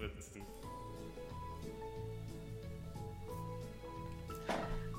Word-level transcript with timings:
umstrittensten. 0.00 0.42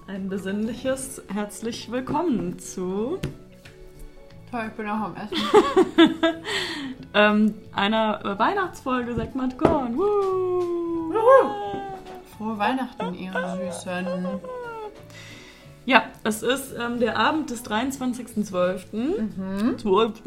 Ein 0.07 0.29
besinnliches 0.29 1.21
herzlich 1.33 1.91
willkommen 1.91 2.59
zu 2.59 3.19
Toll, 4.49 4.65
ich 4.67 4.73
bin 4.73 4.89
auch 4.89 4.99
am 4.99 5.15
Essen. 5.15 5.37
ähm, 7.13 7.53
einer 7.71 8.19
äh, 8.25 8.37
Weihnachtsfolge 8.37 9.15
Segment 9.15 9.57
Korn. 9.57 9.95
Woo! 9.95 11.13
Frohe 12.37 12.57
Weihnachten, 12.57 13.13
ihr 13.13 13.31
Süßen. 13.31 14.07
Ja, 15.85 16.03
es 16.25 16.43
ist 16.43 16.73
ähm, 16.77 16.99
der 16.99 17.17
Abend 17.17 17.49
des 17.49 17.63
23.12. 17.65 18.91
Mhm. 18.91 19.77
12. 19.77 20.21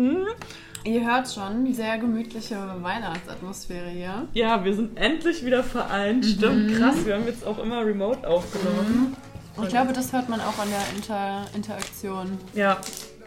Ihr 0.85 1.05
hört 1.07 1.33
schon, 1.33 1.73
sehr 1.73 1.97
gemütliche 1.99 2.57
Weihnachtsatmosphäre 2.83 3.89
hier. 3.89 4.29
Ja, 4.35 4.63
wir 4.65 4.75
sind 4.75 4.99
endlich 4.99 5.45
wieder 5.45 5.65
vereint. 5.65 6.27
Stimmt, 6.27 6.77
krass. 6.77 7.07
Wir 7.07 7.15
haben 7.15 7.25
jetzt 7.27 7.47
auch 7.47 7.59
immer 7.59 7.85
remote 7.85 8.29
aufgenommen. 8.29 9.17
Ich 9.63 9.69
glaube, 9.69 9.93
das 9.95 10.13
hört 10.13 10.29
man 10.29 10.41
auch 10.41 10.59
an 10.59 10.69
der 10.69 10.83
Inter 10.97 11.47
Interaktion. 11.55 12.39
Ja, 12.55 12.77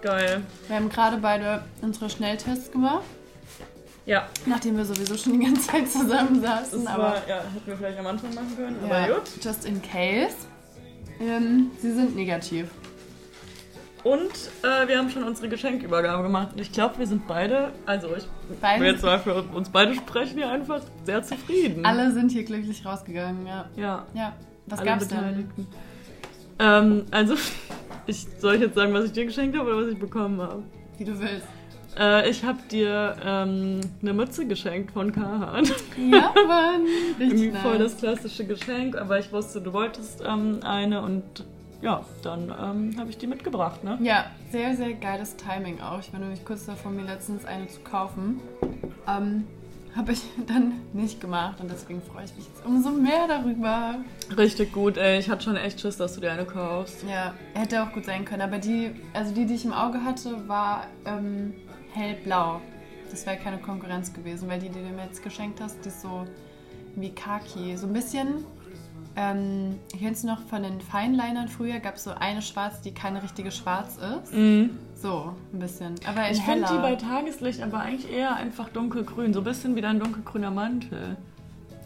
geil. 0.01 0.41
Wir 0.67 0.75
haben 0.75 0.89
gerade 0.89 1.17
beide 1.17 1.63
unsere 1.81 2.09
Schnelltests 2.11 2.69
gemacht, 2.71 3.03
Ja, 4.05 4.27
nachdem 4.45 4.77
wir 4.77 4.85
sowieso 4.85 5.17
schon 5.17 5.39
die 5.39 5.45
ganze 5.45 5.67
Zeit 5.67 5.89
zusammen 5.89 6.41
saßen. 6.41 6.83
das 6.85 6.93
aber 6.93 7.03
war, 7.03 7.27
ja, 7.27 7.37
hätten 7.37 7.65
wir 7.65 7.77
vielleicht 7.77 7.97
am 7.97 8.07
Anfang 8.07 8.35
machen 8.35 8.55
können, 8.55 8.75
ja, 8.87 8.95
aber 9.05 9.13
gut. 9.15 9.23
just 9.43 9.65
in 9.65 9.81
case. 9.81 10.35
Ähm, 11.19 11.71
sie 11.81 11.91
sind 11.93 12.15
negativ. 12.15 12.67
Und 14.07 14.31
äh, 14.63 14.87
wir 14.87 14.97
haben 14.99 15.09
schon 15.09 15.23
unsere 15.23 15.49
Geschenkübergabe 15.49 16.23
gemacht. 16.23 16.49
Ich 16.55 16.71
glaube, 16.71 16.97
wir 16.99 17.07
sind 17.07 17.27
beide, 17.27 17.71
also 17.85 18.15
ich 18.15 18.25
Beide- 18.61 18.81
will 18.83 18.91
jetzt 18.93 19.03
mal 19.03 19.19
für 19.19 19.41
uns 19.43 19.69
beide 19.69 19.93
sprechen, 19.95 20.37
hier 20.37 20.49
einfach 20.49 20.81
sehr 21.03 21.21
zufrieden. 21.23 21.85
Alle 21.85 22.11
sind 22.13 22.31
hier 22.31 22.43
glücklich 22.45 22.85
rausgegangen, 22.85 23.45
ja. 23.45 23.65
Ja, 23.75 24.05
Ja, 24.13 24.33
was 24.67 24.79
alle 24.79 24.89
gab's 24.91 25.07
denn? 25.09 25.49
Ähm, 26.59 27.05
also, 27.11 27.35
ich 28.07 28.25
soll 28.39 28.55
ich 28.55 28.61
jetzt 28.61 28.75
sagen, 28.75 28.93
was 28.93 29.05
ich 29.05 29.11
dir 29.11 29.25
geschenkt 29.25 29.57
habe 29.57 29.69
oder 29.73 29.85
was 29.85 29.91
ich 29.93 29.99
bekommen 29.99 30.39
habe? 30.41 30.63
Wie 30.97 31.03
du 31.05 31.19
willst. 31.19 31.45
Äh, 31.99 32.29
ich 32.29 32.43
habe 32.43 32.59
dir 32.71 33.15
ähm, 33.25 33.81
eine 34.01 34.13
Mütze 34.13 34.45
geschenkt 34.47 34.91
von 34.91 35.11
Carhartt. 35.11 35.67
Ja, 35.97 36.33
Mann. 36.47 36.85
Irgendwie 37.19 37.45
Richtig 37.47 37.61
voll 37.61 37.77
nice. 37.79 37.91
das 37.93 37.97
klassische 37.97 38.45
Geschenk, 38.45 38.95
aber 38.97 39.19
ich 39.19 39.31
wusste, 39.33 39.59
du 39.59 39.73
wolltest 39.73 40.21
ähm, 40.25 40.59
eine 40.63 41.01
und 41.01 41.23
ja, 41.81 42.03
dann 42.23 42.53
ähm, 42.59 42.95
habe 42.97 43.09
ich 43.09 43.17
die 43.17 43.27
mitgebracht, 43.27 43.83
ne? 43.83 43.97
Ja, 44.01 44.25
sehr, 44.51 44.75
sehr 44.75 44.93
geiles 44.93 45.35
Timing 45.35 45.79
auch. 45.81 45.99
Ich 45.99 46.11
war 46.11 46.19
nämlich 46.19 46.43
kurz 46.43 46.65
davor, 46.65 46.91
mir 46.91 47.03
letztens 47.03 47.45
eine 47.45 47.67
zu 47.67 47.79
kaufen. 47.81 48.39
Ähm, 49.07 49.45
habe 49.95 50.11
ich 50.11 50.23
dann 50.47 50.73
nicht 50.93 51.19
gemacht 51.19 51.59
und 51.59 51.69
deswegen 51.69 52.01
freue 52.01 52.25
ich 52.25 52.35
mich 52.35 52.45
jetzt 52.45 52.65
umso 52.65 52.91
mehr 52.91 53.27
darüber. 53.27 53.95
Richtig 54.37 54.71
gut, 54.71 54.97
ey. 54.97 55.19
Ich 55.19 55.29
hatte 55.29 55.43
schon 55.43 55.55
echt 55.55 55.81
Schiss, 55.81 55.97
dass 55.97 56.15
du 56.15 56.21
dir 56.21 56.31
eine 56.31 56.45
kaufst. 56.45 57.03
Ja, 57.09 57.33
hätte 57.53 57.83
auch 57.83 57.91
gut 57.91 58.05
sein 58.05 58.25
können, 58.25 58.41
aber 58.41 58.59
die, 58.59 58.91
also 59.13 59.33
die, 59.33 59.45
die 59.45 59.55
ich 59.55 59.65
im 59.65 59.73
Auge 59.73 60.03
hatte, 60.03 60.47
war 60.47 60.87
ähm, 61.05 61.53
hellblau. 61.93 62.61
Das 63.09 63.25
wäre 63.25 63.37
keine 63.37 63.57
Konkurrenz 63.57 64.13
gewesen, 64.13 64.49
weil 64.49 64.59
die, 64.59 64.69
die 64.69 64.79
du 64.79 64.89
mir 64.89 65.05
jetzt 65.05 65.23
geschenkt 65.23 65.61
hast, 65.61 65.83
die 65.83 65.89
ist 65.89 66.01
so 66.01 66.25
wie 66.95 67.11
Kaki. 67.11 67.77
So 67.77 67.87
ein 67.87 67.93
bisschen, 67.93 68.45
ähm, 69.17 69.79
kennst 69.97 70.23
du 70.23 70.27
noch 70.27 70.41
von 70.43 70.61
den 70.61 70.79
Feinlinern 70.79 71.47
früher? 71.47 71.79
Gab 71.79 71.95
es 71.95 72.03
so 72.03 72.11
eine 72.11 72.43
schwarz, 72.43 72.81
die 72.81 72.93
keine 72.93 73.23
richtige 73.23 73.51
schwarz 73.51 73.97
ist? 73.97 74.31
So, 75.01 75.33
ein 75.53 75.59
bisschen. 75.59 75.95
Aber 76.07 76.27
in 76.27 76.35
Ich 76.35 76.41
finde 76.41 76.67
die 76.71 76.77
bei 76.77 76.95
Tageslicht 76.95 77.61
aber 77.61 77.79
eigentlich 77.79 78.11
eher 78.11 78.35
einfach 78.35 78.69
dunkelgrün. 78.69 79.33
So 79.33 79.41
ein 79.41 79.43
bisschen 79.43 79.75
wie 79.75 79.81
dein 79.81 79.99
dunkelgrüner 79.99 80.51
Mantel. 80.51 81.17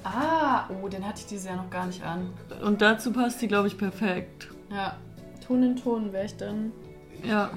Ah, 0.03 0.66
oh, 0.70 0.90
den 0.90 1.08
hatte 1.08 1.22
ich 1.22 1.28
dieses 1.28 1.46
Jahr 1.46 1.56
noch 1.56 1.70
gar 1.70 1.86
nicht 1.86 2.03
an. 2.03 2.30
Und 2.64 2.81
dazu 2.81 3.14
passt 3.14 3.41
die, 3.41 3.47
glaube 3.47 3.68
ich, 3.68 3.78
perfekt. 3.78 4.50
Ja, 4.70 4.97
Ton 5.46 5.64
in 5.64 5.75
Ton 5.75 6.12
wäre 6.12 6.25
ich 6.25 6.36
dann. 6.36 6.72
Ja. 7.24 7.52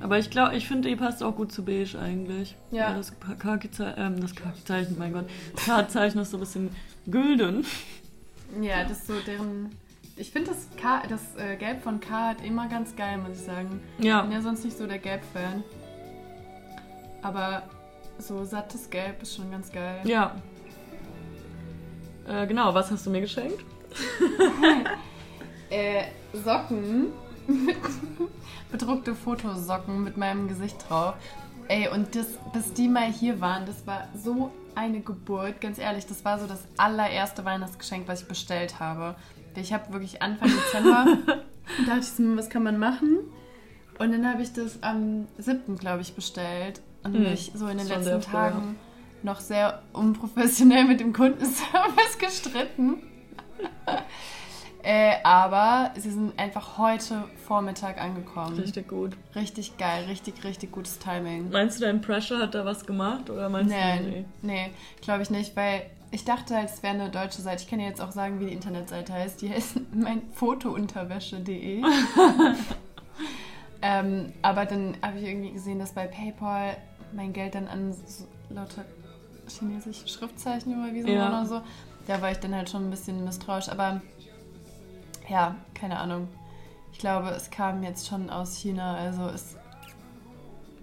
Aber 0.00 0.18
ich 0.18 0.30
glaube, 0.30 0.54
ich 0.54 0.68
finde, 0.68 0.88
die 0.88 0.96
passt 0.96 1.22
auch 1.22 1.34
gut 1.34 1.50
zu 1.50 1.64
beige 1.64 1.98
eigentlich. 1.98 2.54
Ja. 2.70 2.90
Weil 2.90 2.96
das 2.96 3.12
Kaki-Zeichen, 3.38 3.94
ähm, 3.98 4.20
das 4.20 4.34
Kaki-Zeichen, 4.34 4.96
mein 4.98 5.12
Gott. 5.12 5.26
K-Zeichen 5.64 6.20
ist 6.20 6.30
so 6.30 6.36
ein 6.36 6.40
bisschen 6.40 6.70
gülden. 7.06 7.64
Ja, 8.60 8.82
das 8.84 8.98
ist 8.98 9.06
so 9.06 9.14
deren. 9.20 9.70
Ich 10.16 10.30
finde 10.30 10.50
das, 10.50 10.68
K, 10.80 11.02
das 11.08 11.36
äh, 11.36 11.56
Gelb 11.56 11.82
von 11.82 12.00
K 12.00 12.28
hat 12.30 12.42
immer 12.44 12.68
ganz 12.68 12.96
geil, 12.96 13.18
muss 13.18 13.38
ich 13.38 13.44
sagen. 13.44 13.80
Ich 13.98 14.04
Ja. 14.06 14.22
bin 14.22 14.32
ja 14.32 14.40
sonst 14.40 14.64
nicht 14.64 14.76
so 14.78 14.86
der 14.86 14.98
Gelb-Fan. 14.98 15.62
Aber 17.22 17.64
so 18.18 18.44
sattes 18.44 18.88
Gelb 18.88 19.20
ist 19.22 19.36
schon 19.36 19.50
ganz 19.50 19.70
geil. 19.70 20.00
Ja. 20.04 20.34
Äh, 22.26 22.46
genau, 22.46 22.72
was 22.74 22.90
hast 22.90 23.04
du 23.06 23.10
mir 23.10 23.20
geschenkt? 23.20 23.62
Äh, 25.68 26.04
Socken. 26.32 27.08
Bedruckte 28.70 29.16
Fotosocken 29.16 30.04
mit 30.04 30.16
meinem 30.16 30.46
Gesicht 30.46 30.76
drauf. 30.88 31.14
Ey, 31.68 31.88
und 31.88 32.14
das, 32.14 32.26
bis 32.52 32.72
die 32.72 32.88
mal 32.88 33.10
hier 33.12 33.40
waren, 33.40 33.66
das 33.66 33.86
war 33.86 34.08
so 34.14 34.52
eine 34.74 35.00
Geburt. 35.00 35.60
Ganz 35.60 35.78
ehrlich, 35.78 36.06
das 36.06 36.24
war 36.24 36.38
so 36.38 36.46
das 36.46 36.64
allererste 36.76 37.44
Weihnachtsgeschenk, 37.44 38.06
was 38.06 38.22
ich 38.22 38.28
bestellt 38.28 38.78
habe. 38.78 39.16
Ich 39.56 39.72
habe 39.72 39.92
wirklich 39.92 40.22
Anfang 40.22 40.50
Dezember, 40.50 41.06
da 41.26 41.84
dachte 41.86 42.00
ich 42.00 42.08
so, 42.08 42.36
was 42.36 42.50
kann 42.50 42.62
man 42.62 42.78
machen? 42.78 43.18
Und 43.98 44.12
dann 44.12 44.30
habe 44.30 44.42
ich 44.42 44.52
das 44.52 44.82
am 44.82 45.26
7. 45.38 45.76
glaube 45.78 46.02
ich, 46.02 46.14
bestellt. 46.14 46.82
Und 47.02 47.14
Hm, 47.14 47.22
mich 47.24 47.52
so 47.54 47.66
in 47.68 47.78
den 47.78 47.86
letzten 47.88 48.20
Tagen 48.20 48.76
noch 49.22 49.40
sehr 49.40 49.82
unprofessionell 49.92 50.84
mit 50.84 51.00
dem 51.00 51.12
Kundenservice 51.12 52.18
gestritten. 52.18 53.02
Äh, 54.88 55.16
aber 55.24 55.90
sie 55.96 56.12
sind 56.12 56.38
einfach 56.38 56.78
heute 56.78 57.24
Vormittag 57.44 58.00
angekommen. 58.00 58.56
Richtig 58.56 58.86
gut. 58.86 59.16
Richtig 59.34 59.76
geil, 59.78 60.04
richtig, 60.04 60.44
richtig 60.44 60.70
gutes 60.70 61.00
Timing. 61.00 61.50
Meinst 61.50 61.80
du, 61.80 61.84
dein 61.84 62.00
Pressure 62.00 62.38
hat 62.38 62.54
da 62.54 62.64
was 62.64 62.86
gemacht? 62.86 63.28
Oder 63.28 63.48
meinst 63.48 63.72
du, 63.72 63.76
Nee, 63.76 64.24
nee, 64.42 64.70
glaube 65.02 65.22
ich 65.24 65.30
nicht, 65.30 65.56
weil 65.56 65.82
ich 66.12 66.24
dachte 66.24 66.54
halt, 66.54 66.70
es 66.70 66.84
wäre 66.84 66.94
eine 66.94 67.10
deutsche 67.10 67.42
Seite. 67.42 67.64
Ich 67.64 67.68
kann 67.68 67.80
ja 67.80 67.86
jetzt 67.88 68.00
auch 68.00 68.12
sagen, 68.12 68.38
wie 68.38 68.46
die 68.46 68.52
Internetseite 68.52 69.12
heißt. 69.12 69.42
Die 69.42 69.50
heißt 69.50 69.80
mein 69.92 70.22
Fotounterwäsche.de. 70.34 71.82
ähm, 73.82 74.32
aber 74.42 74.66
dann 74.66 74.96
habe 75.02 75.18
ich 75.18 75.24
irgendwie 75.26 75.50
gesehen, 75.50 75.80
dass 75.80 75.92
bei 75.94 76.06
PayPal 76.06 76.76
mein 77.12 77.32
Geld 77.32 77.56
dann 77.56 77.66
an 77.66 77.92
so 77.92 78.26
lauter 78.50 78.84
chinesische 79.48 80.06
Schriftzeichen 80.06 80.74
überwiesen 80.74 81.08
Ja. 81.10 81.24
wurde 81.26 81.36
oder 81.38 81.46
so. 81.46 81.60
Da 82.06 82.22
war 82.22 82.30
ich 82.30 82.38
dann 82.38 82.54
halt 82.54 82.70
schon 82.70 82.84
ein 82.86 82.90
bisschen 82.90 83.24
misstrauisch. 83.24 83.68
Aber 83.68 84.00
ja, 85.28 85.56
keine 85.74 85.98
Ahnung. 85.98 86.28
Ich 86.92 86.98
glaube, 86.98 87.28
es 87.30 87.50
kam 87.50 87.82
jetzt 87.82 88.08
schon 88.08 88.30
aus 88.30 88.56
China, 88.56 88.96
also 88.96 89.28
ist 89.28 89.56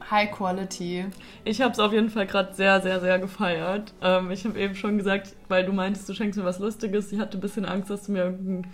High 0.09 0.31
Quality. 0.31 1.05
Ich 1.43 1.61
habe 1.61 1.71
es 1.71 1.79
auf 1.79 1.93
jeden 1.93 2.09
Fall 2.09 2.27
gerade 2.27 2.53
sehr, 2.53 2.81
sehr, 2.81 2.99
sehr 2.99 3.19
gefeiert. 3.19 3.93
Ähm, 4.01 4.31
ich 4.31 4.45
habe 4.45 4.59
eben 4.59 4.75
schon 4.75 4.97
gesagt, 4.97 5.35
weil 5.47 5.65
du 5.65 5.73
meintest, 5.73 6.07
du 6.09 6.13
schenkst 6.13 6.37
mir 6.37 6.45
was 6.45 6.59
Lustiges. 6.59 7.11
Ich 7.11 7.19
hatte 7.19 7.37
ein 7.37 7.41
bisschen 7.41 7.65
Angst, 7.65 7.89
dass 7.89 8.05
du 8.05 8.11
mir 8.11 8.25
irgendein 8.25 8.71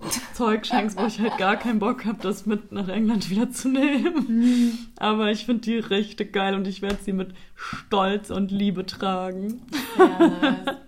Zeug 0.34 0.66
schenkst, 0.66 0.98
wo 0.98 1.06
ich 1.06 1.20
halt 1.20 1.36
gar 1.36 1.56
keinen 1.56 1.78
Bock 1.78 2.06
habe, 2.06 2.18
das 2.22 2.46
mit 2.46 2.72
nach 2.72 2.88
England 2.88 3.30
wieder 3.30 3.50
zu 3.50 3.68
nehmen. 3.68 4.92
Aber 4.96 5.30
ich 5.30 5.44
finde 5.44 5.62
die 5.62 5.78
richtig 5.78 6.32
geil 6.32 6.54
und 6.54 6.66
ich 6.66 6.82
werde 6.82 6.98
sie 7.02 7.12
mit 7.12 7.34
Stolz 7.54 8.30
und 8.30 8.50
Liebe 8.50 8.86
tragen. 8.86 9.62
Ja, 9.98 10.18
nice. 10.28 10.76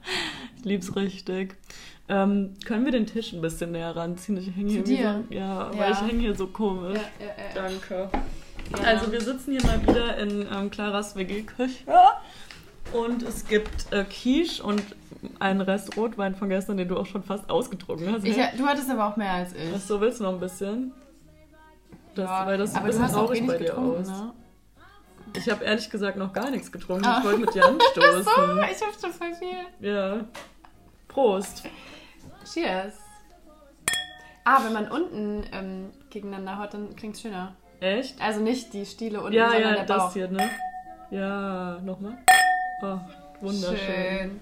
Ich 0.58 0.66
lieb's 0.66 0.94
richtig. 0.94 1.56
Ähm, 2.14 2.52
können 2.66 2.84
wir 2.84 2.92
den 2.92 3.06
Tisch 3.06 3.32
ein 3.32 3.40
bisschen 3.40 3.72
näher 3.72 3.96
ranziehen? 3.96 4.36
Ich 4.36 4.54
hänge 4.54 4.70
hier 4.70 4.82
dir? 4.84 5.24
So, 5.28 5.34
ja, 5.34 5.70
Ja. 5.70 5.78
weil 5.78 5.92
ich 5.92 6.00
hänge 6.02 6.20
hier 6.20 6.34
so 6.34 6.46
komisch. 6.46 6.98
ja, 7.18 7.26
ja, 7.26 7.32
ja. 7.62 7.68
Danke. 7.68 8.10
Ja. 8.78 8.86
Also 8.86 9.10
wir 9.12 9.20
sitzen 9.20 9.52
hier 9.52 9.62
mal 9.64 9.80
wieder 9.82 10.18
in 10.18 10.46
ähm, 10.52 10.70
Claras 10.70 11.16
WG-Küche 11.16 11.84
und 12.92 13.22
es 13.22 13.46
gibt 13.46 13.92
äh, 13.92 14.04
Quiche 14.04 14.62
und 14.62 14.82
einen 15.38 15.60
Rest 15.62 15.96
Rotwein 15.96 16.34
von 16.34 16.48
gestern, 16.48 16.76
den 16.76 16.88
du 16.88 16.96
auch 16.98 17.06
schon 17.06 17.22
fast 17.22 17.48
ausgetrunken 17.48 18.12
hast. 18.12 18.24
Ich, 18.24 18.36
ne? 18.36 18.50
du 18.58 18.66
hattest 18.66 18.90
aber 18.90 19.06
auch 19.08 19.16
mehr 19.16 19.32
als 19.32 19.52
ich. 19.54 19.72
Ach 19.74 19.80
so, 19.80 20.00
willst 20.00 20.20
du 20.20 20.24
noch 20.24 20.34
ein 20.34 20.40
bisschen? 20.40 20.92
Das, 22.14 22.28
Ja, 22.28 22.46
weil 22.46 22.58
das 22.58 22.70
sieht 22.72 22.80
ein 22.80 22.86
bisschen 22.86 23.08
traurig 23.08 23.46
bei 23.46 23.56
dir 23.56 23.64
getrunken, 23.66 24.00
aus. 24.00 24.08
ne? 24.08 24.32
Ich 25.36 25.48
habe 25.48 25.64
ehrlich 25.64 25.88
gesagt 25.88 26.18
noch 26.18 26.32
gar 26.34 26.50
nichts 26.50 26.70
getrunken. 26.70 27.06
Ah. 27.06 27.18
Ich 27.20 27.24
wollte 27.24 27.40
mit 27.40 27.54
dir 27.54 27.64
anstoßen. 27.66 28.22
So, 28.22 28.30
ich 28.30 28.82
hab 28.82 29.00
schon 29.00 29.12
voll 29.12 29.32
viel. 29.34 29.88
Ja. 29.88 30.20
Prost. 31.08 31.62
Cheers. 32.52 32.94
Ah, 34.44 34.64
wenn 34.64 34.72
man 34.72 34.88
unten 34.90 35.44
ähm, 35.52 35.90
gegeneinander 36.10 36.58
haut, 36.58 36.74
dann 36.74 36.94
klingt's 36.96 37.20
schöner. 37.22 37.54
Echt? 37.80 38.20
Also 38.20 38.40
nicht 38.40 38.72
die 38.72 38.84
Stiele 38.86 39.20
unten, 39.20 39.32
Ja, 39.34 39.50
sondern 39.52 39.62
ja, 39.70 39.74
der 39.76 39.84
das 39.86 39.96
Bauch. 39.98 40.12
hier, 40.12 40.28
ne? 40.28 40.50
Ja, 41.10 41.78
nochmal. 41.84 42.16
Oh, 42.82 42.98
wunderschön. 43.40 43.78
Schön. 43.78 44.40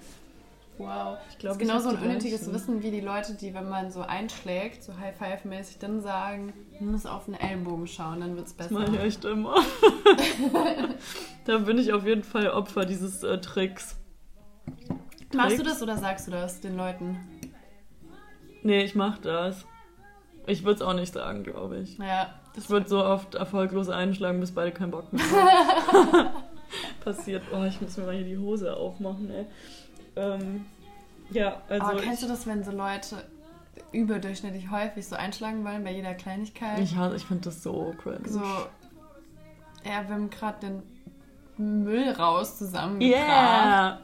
Wow. 0.77 1.17
Ich 1.29 1.37
glaub, 1.37 1.53
das 1.53 1.61
ist 1.61 1.67
genauso 1.67 1.89
ein 1.89 1.97
unnötiges. 1.97 2.51
Wissen 2.51 2.81
wie 2.81 2.89
die 2.89 3.01
Leute, 3.01 3.35
die, 3.35 3.53
wenn 3.53 3.69
man 3.69 3.91
so 3.91 4.01
einschlägt, 4.01 4.83
so 4.83 4.97
High-Five-mäßig, 4.97 5.77
dann 5.77 6.01
sagen, 6.01 6.53
man 6.79 6.93
muss 6.93 7.05
auf 7.05 7.25
den 7.25 7.35
Ellenbogen 7.35 7.85
schauen, 7.85 8.21
dann 8.21 8.35
wird's 8.35 8.55
Das 8.55 8.69
besser. 8.69 8.79
mache 8.81 8.95
ich 8.95 9.01
echt 9.03 9.25
immer. 9.25 9.55
da 11.45 11.57
bin 11.59 11.77
ich 11.77 11.93
auf 11.93 12.05
jeden 12.05 12.23
Fall 12.23 12.49
Opfer 12.49 12.85
dieses 12.85 13.21
äh, 13.21 13.37
Tricks. 13.39 13.97
Machst 15.33 15.51
du 15.59 15.63
Tricks. 15.63 15.73
das 15.73 15.83
oder 15.83 15.97
sagst 15.97 16.25
du 16.27 16.31
das 16.31 16.61
den 16.61 16.75
Leuten? 16.75 17.19
Nee, 18.63 18.83
ich 18.83 18.95
mach 18.95 19.17
das. 19.19 19.65
Ich 20.47 20.63
würde 20.63 20.75
es 20.75 20.81
auch 20.81 20.93
nicht 20.93 21.13
sagen, 21.13 21.43
glaube 21.43 21.79
ich. 21.79 21.97
Naja, 21.99 22.33
Ich 22.55 22.69
würde 22.69 22.87
so 22.89 23.03
oft 23.03 23.35
erfolglos 23.35 23.89
einschlagen, 23.89 24.39
bis 24.39 24.51
beide 24.53 24.71
keinen 24.71 24.91
Bock 24.91 25.11
mehr 25.13 25.23
haben. 25.23 26.29
Passiert. 27.03 27.43
Oh, 27.53 27.63
ich 27.63 27.79
muss 27.81 27.97
mir 27.97 28.05
mal 28.05 28.15
hier 28.15 28.25
die 28.25 28.37
Hose 28.37 28.75
aufmachen, 28.75 29.29
ey. 29.31 29.45
Ähm, 30.15 30.65
ja, 31.29 31.61
also. 31.69 31.85
Aber 31.85 31.99
kennst 32.01 32.23
du 32.23 32.27
das, 32.27 32.45
wenn 32.47 32.63
so 32.63 32.71
Leute 32.71 33.17
überdurchschnittlich 33.91 34.69
häufig 34.71 35.07
so 35.07 35.15
einschlagen 35.15 35.63
wollen 35.65 35.83
bei 35.83 35.91
jeder 35.91 36.13
Kleinigkeit? 36.13 36.79
ich, 36.79 36.95
hasse- 36.95 37.15
ich 37.15 37.25
finde 37.25 37.45
das 37.45 37.61
so 37.63 37.93
cringe. 38.01 38.27
so, 38.27 38.39
ja, 38.39 40.07
wir 40.07 40.09
haben 40.15 40.29
gerade 40.29 40.59
den 41.57 41.83
Müll 41.83 42.09
raus 42.11 42.57
zusammengebracht. 42.57 43.17
Yeah! 43.19 43.99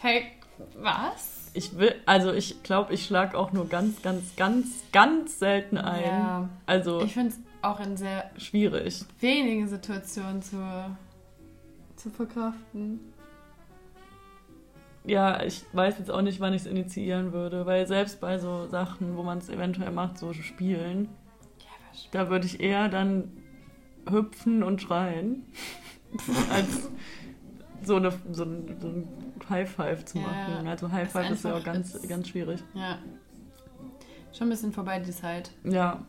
Hey, 0.00 0.32
was? 0.76 1.41
Ich 1.54 1.76
will, 1.76 1.94
also 2.06 2.32
ich 2.32 2.62
glaube, 2.62 2.94
ich 2.94 3.04
schlag 3.04 3.34
auch 3.34 3.52
nur 3.52 3.68
ganz, 3.68 4.00
ganz, 4.02 4.36
ganz, 4.36 4.82
ganz 4.92 5.38
selten 5.38 5.76
ein. 5.76 6.02
Ja. 6.04 6.48
Also 6.66 7.02
Ich 7.02 7.12
finde 7.12 7.30
es 7.30 7.40
auch 7.60 7.78
in 7.80 7.96
sehr 7.96 8.30
schwierig. 8.38 9.04
wenigen 9.20 9.68
Situationen 9.68 10.40
zu, 10.42 10.56
zu 11.96 12.10
verkraften. 12.10 13.00
Ja, 15.04 15.42
ich 15.42 15.64
weiß 15.72 15.98
jetzt 15.98 16.10
auch 16.10 16.22
nicht, 16.22 16.38
wann 16.40 16.54
ich 16.54 16.62
es 16.62 16.66
initiieren 16.66 17.32
würde, 17.32 17.66
weil 17.66 17.86
selbst 17.86 18.20
bei 18.20 18.38
so 18.38 18.68
Sachen, 18.68 19.16
wo 19.16 19.22
man 19.22 19.38
es 19.38 19.48
eventuell 19.48 19.90
macht, 19.90 20.16
so 20.16 20.32
Spielen, 20.32 21.08
Ja, 21.58 21.98
da 22.12 22.30
würde 22.30 22.46
ich 22.46 22.60
eher 22.60 22.88
dann 22.88 23.30
hüpfen 24.08 24.62
und 24.62 24.80
schreien, 24.80 25.44
als 26.52 26.88
so, 27.82 27.96
eine, 27.96 28.12
so, 28.30 28.44
ein, 28.44 28.76
so 28.80 28.88
ein 28.88 29.08
High 29.48 29.70
Five 29.70 30.04
zu 30.04 30.18
Ja, 30.18 30.24
machen. 30.24 30.66
Also 30.68 30.90
High 30.90 31.10
Five 31.10 31.30
ist 31.30 31.44
ja 31.44 31.56
auch 31.56 31.64
ganz, 31.64 31.94
ist- 31.94 32.08
ganz 32.08 32.28
schwierig. 32.28 32.62
Ja. 32.74 32.98
Schon 34.32 34.46
ein 34.48 34.50
bisschen 34.50 34.72
vorbei 34.72 34.98
die 35.00 35.10
Zeit. 35.10 35.50
Ja. 35.64 36.04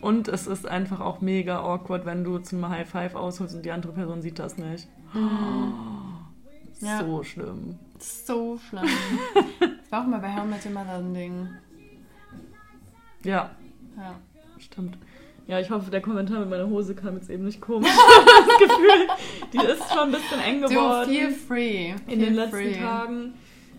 Und 0.00 0.28
es 0.28 0.46
ist 0.46 0.66
einfach 0.66 1.00
auch 1.00 1.20
mega 1.20 1.60
awkward, 1.60 2.04
wenn 2.04 2.24
du 2.24 2.38
zum 2.38 2.68
High 2.68 2.88
Five 2.88 3.14
ausholst 3.14 3.54
und 3.54 3.64
die 3.64 3.70
andere 3.70 3.92
Person 3.92 4.20
sieht 4.22 4.38
das 4.38 4.56
nicht. 4.58 4.88
Ja. 6.80 6.98
So 7.04 7.22
schlimm. 7.22 7.78
So 8.00 8.58
schlimm. 8.58 8.82
das 9.60 9.70
war 9.92 10.02
auch 10.02 10.06
mal 10.08 10.18
bei 10.18 10.34
How 10.34 10.44
I 10.44 10.48
Met 10.48 10.66
Your 10.66 10.72
Mother 10.72 10.94
ein 10.98 11.14
Ding. 11.14 11.48
Ja, 13.24 13.50
Ja. 13.96 14.16
stimmt. 14.58 14.98
Ja, 15.46 15.58
ich 15.58 15.70
hoffe, 15.70 15.90
der 15.90 16.00
Kommentar 16.00 16.40
mit 16.40 16.50
meiner 16.50 16.68
Hose 16.68 16.94
kam 16.94 17.16
jetzt 17.16 17.28
eben 17.28 17.44
nicht 17.44 17.60
komisch. 17.60 17.90
das 18.48 18.58
Gefühl, 18.58 19.08
die 19.52 19.58
ist 19.58 19.88
schon 19.92 19.98
ein 20.04 20.12
bisschen 20.12 20.40
eng 20.40 20.62
Du, 20.62 20.68
geworden 20.68 21.08
feel 21.10 21.30
free. 21.30 21.88
in 21.90 21.98
Feel 22.06 22.18
den 22.18 22.34
letzten 22.34 22.56
free. 22.56 22.78
Tagen. 22.78 23.34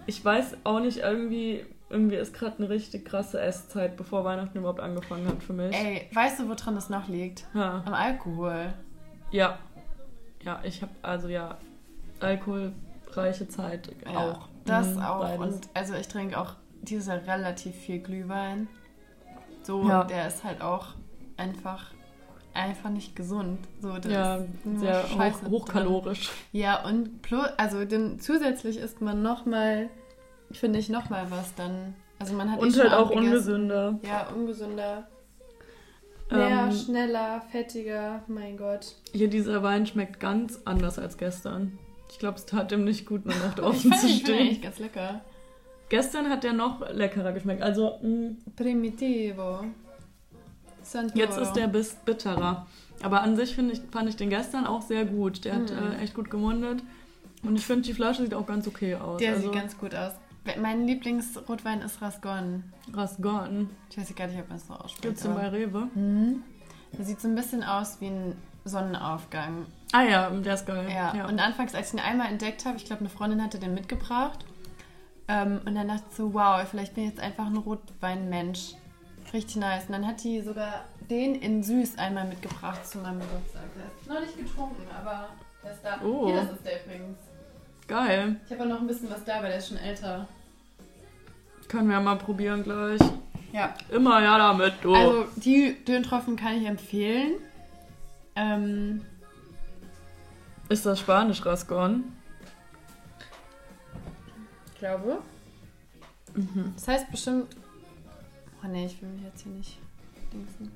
Ich 0.06 0.24
weiß 0.24 0.58
auch 0.66 0.82
nicht, 0.82 0.98
irgendwie, 0.98 1.66
irgendwie 1.90 2.16
ist 2.18 2.34
gerade 2.34 2.58
eine 2.58 2.70
richtig 2.70 3.06
krasse 3.06 3.40
Esszeit, 3.40 3.96
bevor 3.96 4.26
Weihnachten 4.26 4.58
überhaupt 4.58 4.82
angefangen 4.82 5.26
hat 5.28 5.42
für 5.42 5.54
mich. 5.54 5.74
Ey, 5.74 6.10
weißt 6.14 6.42
du, 6.42 6.50
woran 6.50 6.76
das 6.76 6.90
noch 6.90 7.08
liegt? 7.08 7.46
Ja. 7.54 7.82
Am 7.86 7.94
Alkohol. 7.94 8.74
Ja. 9.32 9.58
Ja, 10.44 10.60
ich 10.66 10.82
habe 10.82 10.92
also 11.02 11.30
ja 11.30 11.58
alkoholreiche 12.20 13.48
Zeit 13.48 13.90
Ja, 14.06 14.18
auch. 14.20 14.48
Das 14.66 14.96
Mhm, 14.96 15.02
auch. 15.02 15.20
beides. 15.22 15.40
Und 15.56 15.70
also 15.74 15.94
ich 15.94 16.08
trinke 16.08 16.38
auch 16.40 16.56
dieses 16.82 17.08
Jahr 17.08 17.26
relativ 17.26 17.76
viel 17.76 18.00
Glühwein. 18.00 18.68
So, 19.64 19.88
Ja. 19.88 20.04
der 20.04 20.28
ist 20.28 20.44
halt 20.44 20.62
auch 20.62 20.88
einfach 21.38 21.92
einfach 22.56 22.92
nicht 22.92 23.16
gesund. 23.16 23.58
So, 23.82 23.96
ja, 24.08 24.42
sehr 24.76 25.08
Scheiße 25.08 25.38
hoch, 25.38 25.40
drin. 25.42 25.52
hochkalorisch. 25.52 26.30
Ja, 26.52 26.86
und 26.86 27.22
plus, 27.24 27.48
also 27.58 27.84
dann 27.84 28.20
zusätzlich 28.20 28.78
isst 28.78 29.02
man 29.02 29.24
nochmal, 29.24 29.90
finde 30.52 30.78
ich, 30.78 30.88
nochmal 30.90 31.26
was 31.32 31.56
dann. 31.56 31.96
Also 32.20 32.36
man 32.36 32.52
hat 32.52 32.60
eh 32.60 32.62
Und 32.62 32.72
schon 32.74 32.84
halt 32.84 32.94
auch 32.94 33.10
gegessen. 33.10 33.28
ungesünder. 33.30 34.00
Ja, 34.04 34.28
ungesünder. 34.36 35.08
Mehr, 36.32 36.66
Ähm, 36.66 36.72
schneller, 36.72 37.42
fettiger, 37.52 38.22
mein 38.28 38.56
Gott. 38.58 38.96
Hier, 39.14 39.30
dieser 39.30 39.62
Wein 39.64 39.86
schmeckt 39.88 40.20
ganz 40.20 40.60
anders 40.66 41.00
als 41.00 41.18
gestern. 41.18 41.78
Ich 42.12 42.20
glaube, 42.20 42.38
es 42.38 42.46
tat 42.46 42.72
ihm 42.72 42.84
nicht 42.84 43.08
gut, 43.08 43.24
eine 43.26 43.36
Nacht 43.46 43.58
Ich 43.60 43.82
fand 43.90 44.00
zu 44.00 44.08
ich 44.08 44.20
stehen. 44.22 44.40
eigentlich 44.40 44.62
ganz 44.62 44.78
lecker. 44.80 45.22
Gestern 45.90 46.30
hat 46.30 46.44
der 46.44 46.54
noch 46.54 46.88
leckerer 46.92 47.34
geschmeckt. 47.34 47.62
Also, 47.64 47.98
mh, 48.04 48.36
Primitivo. 48.56 49.66
Santoro. 50.84 51.20
jetzt 51.20 51.38
ist 51.38 51.54
der 51.54 51.68
bis 51.68 51.94
bitterer. 51.96 52.68
Aber 53.02 53.22
an 53.22 53.36
sich 53.36 53.58
ich, 53.58 53.82
fand 53.92 54.10
ich 54.10 54.16
den 54.16 54.30
gestern 54.30 54.66
auch 54.66 54.82
sehr 54.82 55.06
gut. 55.06 55.44
Der 55.46 55.56
hat 55.56 55.72
Mhm. 55.72 55.92
äh, 55.94 56.04
echt 56.04 56.14
gut 56.14 56.30
gemundet. 56.30 56.84
Und 57.44 57.56
ich 57.58 57.66
finde, 57.66 57.82
die 57.82 57.94
Flasche 57.94 58.24
sieht 58.24 58.34
auch 58.34 58.46
ganz 58.46 58.68
okay 58.68 58.96
aus. 58.96 59.20
Der 59.20 59.32
also, 59.34 59.44
sieht 59.44 59.54
ganz 59.54 59.78
gut 59.78 59.94
aus. 59.94 60.14
Mein 60.62 60.88
Lieblingsrotwein 60.88 61.82
ist 61.82 62.02
Rasgon. 62.02 62.64
Rasgon. 62.94 63.70
Ich 63.90 63.98
weiß 63.98 64.14
gar 64.16 64.28
nicht, 64.28 64.40
ob 64.40 64.50
man 64.50 64.58
es 64.58 64.68
so 64.68 64.74
ausspricht. 64.74 65.02
Gibt 65.02 65.18
es 65.18 65.24
den 65.24 65.34
bei 65.36 65.48
Rewe? 65.50 65.88
Mhm. 65.96 66.44
Der 66.98 67.06
sieht 67.06 67.20
so 67.22 67.28
ein 67.28 67.36
bisschen 67.36 67.64
aus 67.64 68.00
wie 68.02 68.08
ein 68.08 68.36
Sonnenaufgang. 68.66 69.66
Ah 69.92 70.04
ja, 70.04 70.30
der 70.30 70.54
ist 70.54 70.66
geil. 70.66 70.88
Ja. 70.90 71.28
Und 71.28 71.40
anfangs, 71.40 71.76
als 71.76 71.90
ich 71.90 71.94
ihn 71.94 72.00
einmal 72.00 72.28
entdeckt 72.28 72.66
habe, 72.66 72.78
ich 72.78 72.86
glaube, 72.86 73.02
eine 73.02 73.10
Freundin 73.10 73.42
hatte 73.44 73.60
den 73.60 73.74
mitgebracht. 73.74 74.40
Ähm, 75.28 75.62
und 75.66 75.76
dann 75.76 75.88
dachte 75.88 76.04
ich 76.10 76.16
so, 76.16 76.34
wow, 76.34 76.62
vielleicht 76.70 76.96
bin 76.96 77.06
ich 77.06 77.12
jetzt 77.12 77.22
einfach 77.22 77.46
ein 77.46 77.58
Rotweinmensch. 77.58 78.76
Richtig 79.34 79.56
nice. 79.56 79.86
Und 79.88 79.94
dann 79.94 80.08
hat 80.08 80.24
die 80.24 80.42
sogar 80.42 80.86
den 81.10 81.36
in 81.36 81.64
süß 81.64 81.98
einmal 81.98 82.28
mitgebracht 82.28 82.86
zu 82.86 83.00
meinem 83.00 83.20
Geburtstag. 83.20 83.64
Der 83.76 83.86
ist 84.00 84.08
noch 84.08 84.20
nicht 84.22 84.38
getrunken, 84.38 84.84
aber 84.96 85.30
der 85.64 85.72
ist 85.72 85.84
da. 85.84 86.00
Oh. 86.04 86.28
Hier, 86.28 86.36
das 86.36 86.52
ist 86.52 86.66
der 86.66 86.86
übrigens. 86.86 87.18
Geil. 87.88 88.36
Ich 88.46 88.52
habe 88.52 88.64
auch 88.64 88.68
noch 88.68 88.82
ein 88.82 88.88
bisschen 88.88 89.10
was 89.10 89.24
da, 89.26 89.42
weil 89.42 89.50
der 89.50 89.58
ist 89.58 89.70
schon 89.70 89.78
älter. 89.78 90.28
Können 91.68 91.90
wir 91.90 92.00
mal 92.00 92.16
probieren 92.18 92.64
gleich. 92.64 93.02
Ja. 93.52 93.74
Immer 93.90 94.22
ja 94.22 94.38
damit, 94.38 94.74
du. 94.82 94.94
Also 94.94 95.26
die 95.36 95.84
Döntropfen 95.86 96.36
kann 96.36 96.62
ich 96.62 96.68
empfehlen. 96.68 97.34
Ähm, 98.36 99.06
ist 100.70 100.86
das 100.86 101.00
Spanisch 101.00 101.46
Rasgon? 101.46 102.04
ich 104.74 104.80
glaube. 104.80 105.20
Mhm. 106.34 106.74
Das 106.76 106.88
heißt 106.88 107.12
bestimmt. 107.12 107.56
Oh 108.64 108.68
ne, 108.68 108.86
ich 108.86 109.02
will 109.02 109.10
mich 109.10 109.24
jetzt 109.24 109.44
hier 109.44 109.52
nicht 109.52 109.78
dingsen. 110.32 110.72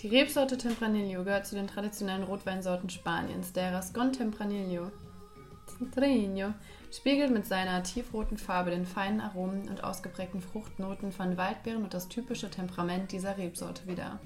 Die 0.00 0.08
Rebsorte 0.08 0.56
Tempranillo 0.56 1.22
gehört 1.22 1.46
zu 1.46 1.54
den 1.54 1.66
traditionellen 1.66 2.24
Rotweinsorten 2.24 2.90
Spaniens. 2.90 3.52
Der 3.52 3.72
Rascon 3.72 4.12
Tempranillo 4.12 4.90
Centrino 5.66 6.54
spiegelt 6.90 7.30
mit 7.30 7.46
seiner 7.46 7.82
tiefroten 7.82 8.38
Farbe 8.38 8.70
den 8.70 8.86
feinen 8.86 9.20
Aromen 9.20 9.68
und 9.68 9.84
ausgeprägten 9.84 10.40
Fruchtnoten 10.40 11.12
von 11.12 11.36
Waldbeeren 11.36 11.84
und 11.84 11.94
das 11.94 12.08
typische 12.08 12.50
Temperament 12.50 13.12
dieser 13.12 13.38
Rebsorte 13.38 13.86
wider. 13.86 14.18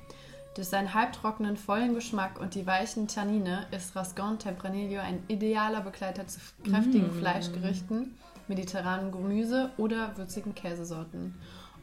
Durch 0.54 0.68
seinen 0.68 0.94
halbtrockenen, 0.94 1.56
vollen 1.56 1.94
Geschmack 1.94 2.40
und 2.40 2.54
die 2.54 2.64
weichen 2.64 3.08
Tannine 3.08 3.66
ist 3.72 3.96
Rascon 3.96 4.38
Tempranillo 4.38 5.00
ein 5.00 5.22
idealer 5.26 5.80
Begleiter 5.80 6.26
zu 6.28 6.38
kräftigen 6.62 7.08
Mm. 7.08 7.18
Fleischgerichten, 7.18 8.14
mediterranen 8.48 9.12
Gemüse 9.12 9.70
oder 9.76 10.16
würzigen 10.16 10.54
Käsesorten. 10.54 11.34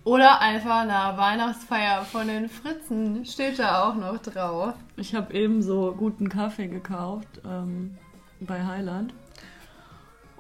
Oder 0.04 0.42
einfach 0.42 0.82
einer 0.82 1.16
Weihnachtsfeier 1.18 2.02
von 2.02 2.28
den 2.28 2.50
Fritzen 2.50 3.24
steht 3.26 3.60
da 3.60 3.84
auch 3.84 3.96
noch 3.96 4.18
drauf. 4.18 4.74
Ich 4.98 5.14
habe 5.14 5.34
eben 5.34 5.62
so 5.62 5.94
guten 5.96 6.28
Kaffee 6.28 6.68
gekauft 6.68 7.42
ähm, 7.46 7.98
bei 8.40 8.66
Highland. 8.66 9.14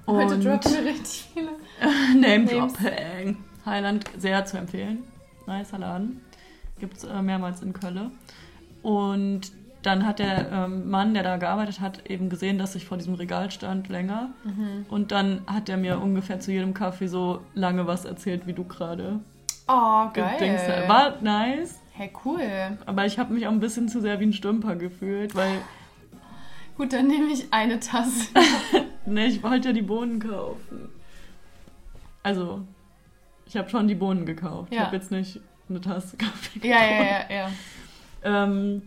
Heute 0.07 0.33
Und 0.35 0.45
droppen 0.45 0.73
wir 0.73 0.85
richtig 0.91 1.29
viele. 1.33 1.51
Name. 2.19 2.45
Dropping. 2.45 3.37
Highland 3.65 4.05
sehr 4.17 4.43
zu 4.45 4.57
empfehlen. 4.57 5.03
Nicer 5.45 5.77
Laden. 5.77 6.21
Gibt 6.79 6.97
es 6.97 7.03
äh, 7.03 7.21
mehrmals 7.21 7.61
in 7.61 7.73
Köln. 7.73 8.11
Und 8.81 9.51
dann 9.83 10.05
hat 10.05 10.19
der 10.19 10.51
ähm, 10.51 10.89
Mann, 10.89 11.13
der 11.13 11.23
da 11.23 11.37
gearbeitet 11.37 11.79
hat, 11.79 12.07
eben 12.09 12.29
gesehen, 12.29 12.57
dass 12.59 12.75
ich 12.75 12.85
vor 12.85 12.97
diesem 12.97 13.15
Regal 13.15 13.49
stand 13.51 13.89
länger. 13.89 14.29
Mhm. 14.43 14.85
Und 14.89 15.11
dann 15.11 15.41
hat 15.47 15.69
er 15.69 15.77
mir 15.77 15.99
ungefähr 15.99 16.39
zu 16.39 16.51
jedem 16.51 16.73
Kaffee 16.73 17.07
so 17.07 17.41
lange 17.55 17.87
was 17.87 18.05
erzählt, 18.05 18.45
wie 18.47 18.53
du 18.53 18.63
gerade 18.63 19.19
Oh, 19.67 20.07
gedingst 20.13 20.63
hast. 20.63 20.67
geil. 20.67 20.89
War 20.89 21.21
nice. 21.21 21.79
Hey, 21.93 22.11
cool. 22.25 22.41
Aber 22.85 23.05
ich 23.05 23.17
habe 23.19 23.33
mich 23.33 23.47
auch 23.47 23.51
ein 23.51 23.59
bisschen 23.59 23.87
zu 23.89 24.01
sehr 24.01 24.19
wie 24.19 24.25
ein 24.25 24.33
Stümper 24.33 24.75
gefühlt, 24.75 25.35
weil 25.35 25.59
Gut, 26.77 26.93
dann 26.93 27.07
nehme 27.07 27.27
ich 27.31 27.47
eine 27.51 27.79
Tasse. 27.79 28.27
ne, 29.05 29.25
ich 29.27 29.43
wollte 29.43 29.69
ja 29.69 29.73
die 29.73 29.81
Bohnen 29.81 30.19
kaufen. 30.19 30.89
Also, 32.23 32.61
ich 33.45 33.57
habe 33.57 33.69
schon 33.69 33.87
die 33.87 33.95
Bohnen 33.95 34.25
gekauft. 34.25 34.69
Ich 34.71 34.77
Ja. 34.77 34.85
habe 34.85 34.95
jetzt 34.95 35.11
nicht 35.11 35.39
eine 35.69 35.81
Tasse 35.81 36.17
Kaffee 36.17 36.59
gekauft. 36.59 36.81
ja, 36.81 36.85
ja, 36.85 37.03
ja, 37.03 37.35
ja. 37.35 37.49
Ähm, 38.23 38.81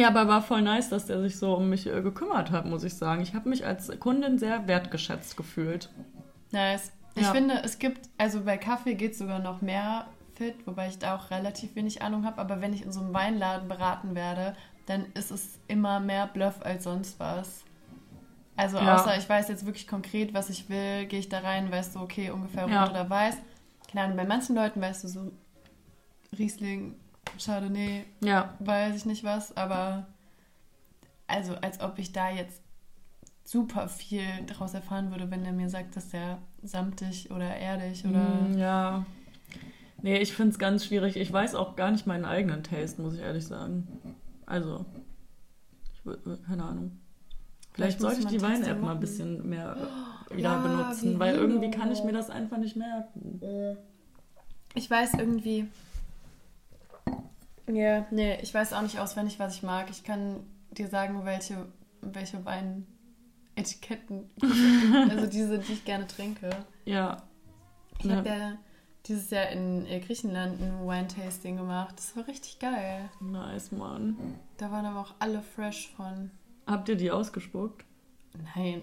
ja, 0.00 0.08
aber 0.08 0.26
war 0.28 0.42
voll 0.42 0.62
nice, 0.62 0.88
dass 0.88 1.06
der 1.06 1.20
sich 1.20 1.38
so 1.38 1.54
um 1.54 1.68
mich 1.68 1.86
äh, 1.86 2.02
gekümmert 2.02 2.50
hat, 2.50 2.66
muss 2.66 2.84
ich 2.84 2.94
sagen. 2.94 3.22
Ich 3.22 3.34
habe 3.34 3.48
mich 3.48 3.66
als 3.66 3.88
Kundin 4.00 4.38
sehr 4.38 4.66
wertgeschätzt 4.66 5.36
gefühlt. 5.36 5.90
Nice. 6.52 6.92
Ich 7.14 7.22
Ja. 7.22 7.32
finde, 7.32 7.60
es 7.64 7.78
gibt, 7.78 8.08
also 8.18 8.42
bei 8.44 8.56
Kaffee 8.56 8.94
geht 8.94 9.12
es 9.12 9.18
sogar 9.18 9.38
noch 9.40 9.62
mehr 9.62 10.06
fit, 10.34 10.54
wobei 10.66 10.88
ich 10.88 10.98
da 10.98 11.16
auch 11.16 11.30
relativ 11.30 11.74
wenig 11.74 12.02
Ahnung 12.02 12.24
habe. 12.24 12.38
Aber 12.40 12.60
wenn 12.60 12.72
ich 12.72 12.82
in 12.82 12.92
so 12.92 13.00
einem 13.00 13.12
Weinladen 13.14 13.68
beraten 13.68 14.14
werde, 14.14 14.56
dann 14.86 15.06
ist 15.14 15.30
es 15.30 15.58
immer 15.68 16.00
mehr 16.00 16.26
Bluff 16.26 16.62
als 16.62 16.84
sonst 16.84 17.20
was. 17.20 17.64
Also 18.56 18.78
Ja. 18.78 18.94
außer 18.96 19.16
ich 19.16 19.28
weiß 19.28 19.48
jetzt 19.48 19.66
wirklich 19.66 19.86
konkret, 19.86 20.34
was 20.34 20.50
ich 20.50 20.68
will, 20.68 21.06
gehe 21.06 21.18
ich 21.20 21.28
da 21.28 21.40
rein, 21.40 21.70
weißt 21.70 21.94
du, 21.96 22.00
okay, 22.00 22.30
ungefähr 22.30 22.64
rot 22.64 22.72
Ja. 22.72 22.90
oder 22.90 23.08
weiß. 23.10 23.36
Keine 23.90 24.04
Ahnung, 24.04 24.16
bei 24.16 24.24
manchen 24.24 24.54
Leuten 24.56 24.80
weißt 24.80 25.04
du 25.04 25.08
so 25.08 25.32
Riesling, 26.38 26.94
Chardonnay, 27.38 28.04
Ja, 28.22 28.54
weiß 28.60 28.96
ich 28.96 29.06
nicht 29.06 29.24
was, 29.24 29.56
aber 29.56 30.06
also 31.26 31.54
als 31.56 31.80
ob 31.80 31.98
ich 31.98 32.12
da 32.12 32.30
jetzt 32.30 32.60
super 33.44 33.88
viel 33.88 34.24
daraus 34.46 34.74
erfahren 34.74 35.10
würde, 35.10 35.30
wenn 35.30 35.44
er 35.44 35.52
mir 35.52 35.68
sagt, 35.68 35.96
dass 35.96 36.08
der 36.10 36.38
samtig 36.62 37.30
oder 37.30 37.56
erdig 37.56 38.04
oder 38.04 38.48
Mm, 38.48 38.58
ja. 38.58 39.06
Nee, 40.02 40.18
ich 40.18 40.32
finde 40.32 40.52
es 40.52 40.58
ganz 40.58 40.86
schwierig. 40.86 41.16
Ich 41.16 41.30
weiß 41.32 41.54
auch 41.54 41.76
gar 41.76 41.90
nicht 41.90 42.06
meinen 42.06 42.24
eigenen 42.24 42.62
Taste, 42.62 43.02
muss 43.02 43.14
ich 43.14 43.20
ehrlich 43.20 43.46
sagen. 43.46 43.86
Also, 44.46 44.86
keine 46.46 46.64
Ahnung. 46.64 46.98
Vielleicht, 47.72 47.98
Vielleicht 47.98 48.00
sollte 48.00 48.20
ich 48.20 48.26
die 48.26 48.42
Wein-App 48.42 48.82
mal 48.82 48.92
ein 48.92 49.00
bisschen 49.00 49.48
mehr 49.48 49.76
äh, 50.30 50.36
wieder 50.36 50.54
Ja, 50.54 50.62
benutzen, 50.62 51.18
weil 51.18 51.34
irgendwie 51.34 51.70
kann 51.70 51.92
ich 51.92 52.02
mir 52.02 52.12
das 52.12 52.30
einfach 52.30 52.56
nicht 52.56 52.76
merken. 52.76 53.76
Ich 54.74 54.90
weiß 54.90 55.14
irgendwie. 55.18 55.68
Ja, 57.72 58.06
nee, 58.10 58.38
ich 58.42 58.52
weiß 58.52 58.72
auch 58.72 58.82
nicht 58.82 58.98
auswendig, 58.98 59.38
was 59.38 59.54
ich 59.56 59.62
mag. 59.62 59.90
Ich 59.90 60.02
kann 60.04 60.40
dir 60.72 60.88
sagen, 60.88 61.24
welche, 61.24 61.66
welche 62.00 62.44
Weinetiketten, 62.44 64.30
also 65.10 65.26
diese, 65.26 65.58
die 65.58 65.72
ich 65.74 65.84
gerne 65.84 66.06
trinke. 66.06 66.50
Ja. 66.84 67.22
Ich 67.98 68.06
Ja. 68.06 68.16
habe 68.16 68.28
ja 68.28 68.58
dieses 69.06 69.30
Jahr 69.30 69.48
in 69.48 69.86
äh, 69.86 70.00
Griechenland 70.00 70.60
ein 70.60 70.86
Wine-Tasting 70.86 71.56
gemacht. 71.56 71.94
Das 71.96 72.16
war 72.16 72.26
richtig 72.26 72.58
geil. 72.58 73.08
Nice, 73.20 73.72
Mann. 73.72 74.16
Da 74.58 74.70
waren 74.70 74.84
aber 74.86 75.00
auch 75.00 75.14
alle 75.18 75.40
fresh 75.42 75.88
von. 75.96 76.30
Habt 76.66 76.88
ihr 76.88 76.96
die 76.96 77.10
ausgespuckt? 77.10 77.84
Nein. 78.54 78.82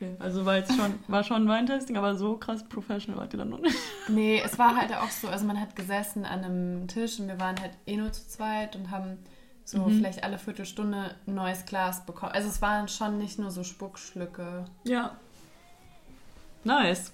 Okay, 0.00 0.16
also 0.18 0.46
war 0.46 0.56
jetzt 0.56 0.74
schon, 0.74 0.94
war 1.08 1.22
schon 1.24 1.42
ein 1.44 1.48
Weintasting, 1.48 1.98
aber 1.98 2.14
so 2.14 2.38
krass 2.38 2.64
professional 2.66 3.20
wart 3.20 3.34
ihr 3.34 3.38
dann 3.38 3.50
noch 3.50 3.60
nicht. 3.60 3.76
Nee, 4.08 4.40
es 4.42 4.58
war 4.58 4.74
halt 4.74 4.94
auch 4.94 5.10
so, 5.10 5.28
also 5.28 5.44
man 5.44 5.60
hat 5.60 5.76
gesessen 5.76 6.24
an 6.24 6.42
einem 6.42 6.88
Tisch 6.88 7.20
und 7.20 7.28
wir 7.28 7.38
waren 7.38 7.60
halt 7.60 7.72
eh 7.86 7.96
nur 7.98 8.10
zu 8.10 8.26
zweit 8.26 8.76
und 8.76 8.90
haben 8.90 9.18
so 9.64 9.78
Mhm. 9.78 9.98
vielleicht 9.98 10.24
alle 10.24 10.38
Viertelstunde 10.38 11.14
ein 11.26 11.34
neues 11.34 11.66
Glas 11.66 12.06
bekommen. 12.06 12.32
Also 12.32 12.48
es 12.48 12.62
waren 12.62 12.88
schon 12.88 13.18
nicht 13.18 13.38
nur 13.38 13.50
so 13.50 13.62
Spuckschlücke. 13.62 14.64
Ja. 14.84 15.16
Nice. 16.64 17.12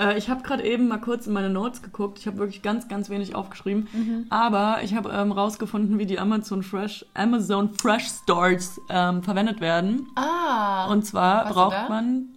Äh, 0.00 0.16
ich 0.16 0.30
habe 0.30 0.42
gerade 0.42 0.64
eben 0.64 0.88
mal 0.88 0.98
kurz 0.98 1.26
in 1.26 1.32
meine 1.32 1.50
Notes 1.50 1.82
geguckt. 1.82 2.18
Ich 2.18 2.26
habe 2.26 2.38
wirklich 2.38 2.62
ganz, 2.62 2.88
ganz 2.88 3.10
wenig 3.10 3.34
aufgeschrieben. 3.34 3.88
Mhm. 3.92 4.26
Aber 4.30 4.78
ich 4.82 4.94
habe 4.94 5.10
ähm, 5.10 5.30
rausgefunden, 5.30 5.98
wie 5.98 6.06
die 6.06 6.18
Amazon 6.18 6.62
Fresh, 6.62 7.04
Amazon 7.14 7.74
Fresh 7.74 8.08
Stores 8.08 8.80
ähm, 8.88 9.22
verwendet 9.22 9.60
werden. 9.60 10.08
Ah! 10.16 10.86
Und 10.90 11.04
zwar 11.04 11.44
braucht 11.46 11.88
man. 11.88 12.36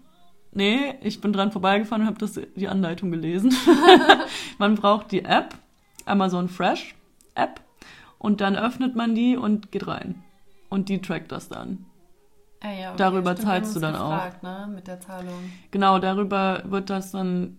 Nee, 0.55 0.93
ich 1.01 1.19
bin 1.19 1.33
dran 1.33 1.51
vorbeigefahren 1.51 2.03
und 2.03 2.07
habe 2.07 2.19
das 2.19 2.39
die 2.55 2.67
Anleitung 2.67 3.09
gelesen. 3.09 3.55
man 4.59 4.75
braucht 4.75 5.11
die 5.11 5.25
App, 5.25 5.55
Amazon 6.05 6.47
Fresh 6.47 6.93
App, 7.33 7.59
und 8.19 8.39
dann 8.39 8.55
öffnet 8.55 8.95
man 8.95 9.15
die 9.15 9.35
und 9.35 9.71
geht 9.71 9.87
rein. 9.87 10.23
Und 10.69 10.89
die 10.89 11.01
trackt 11.01 11.31
das 11.31 11.49
dann. 11.49 11.85
Ah, 12.63 12.71
ja, 12.71 12.89
okay, 12.89 12.97
darüber 12.97 13.33
stimmt, 13.33 13.47
zahlst 13.47 13.75
du 13.75 13.79
dann 13.79 13.95
auch. 13.95 14.09
gefragt, 14.09 14.43
Ne, 14.43 14.67
mit 14.73 14.87
der 14.87 14.99
Zahlung. 14.99 15.51
Genau, 15.71 15.99
darüber 15.99 16.63
wird 16.65 16.89
das 16.89 17.11
dann, 17.11 17.57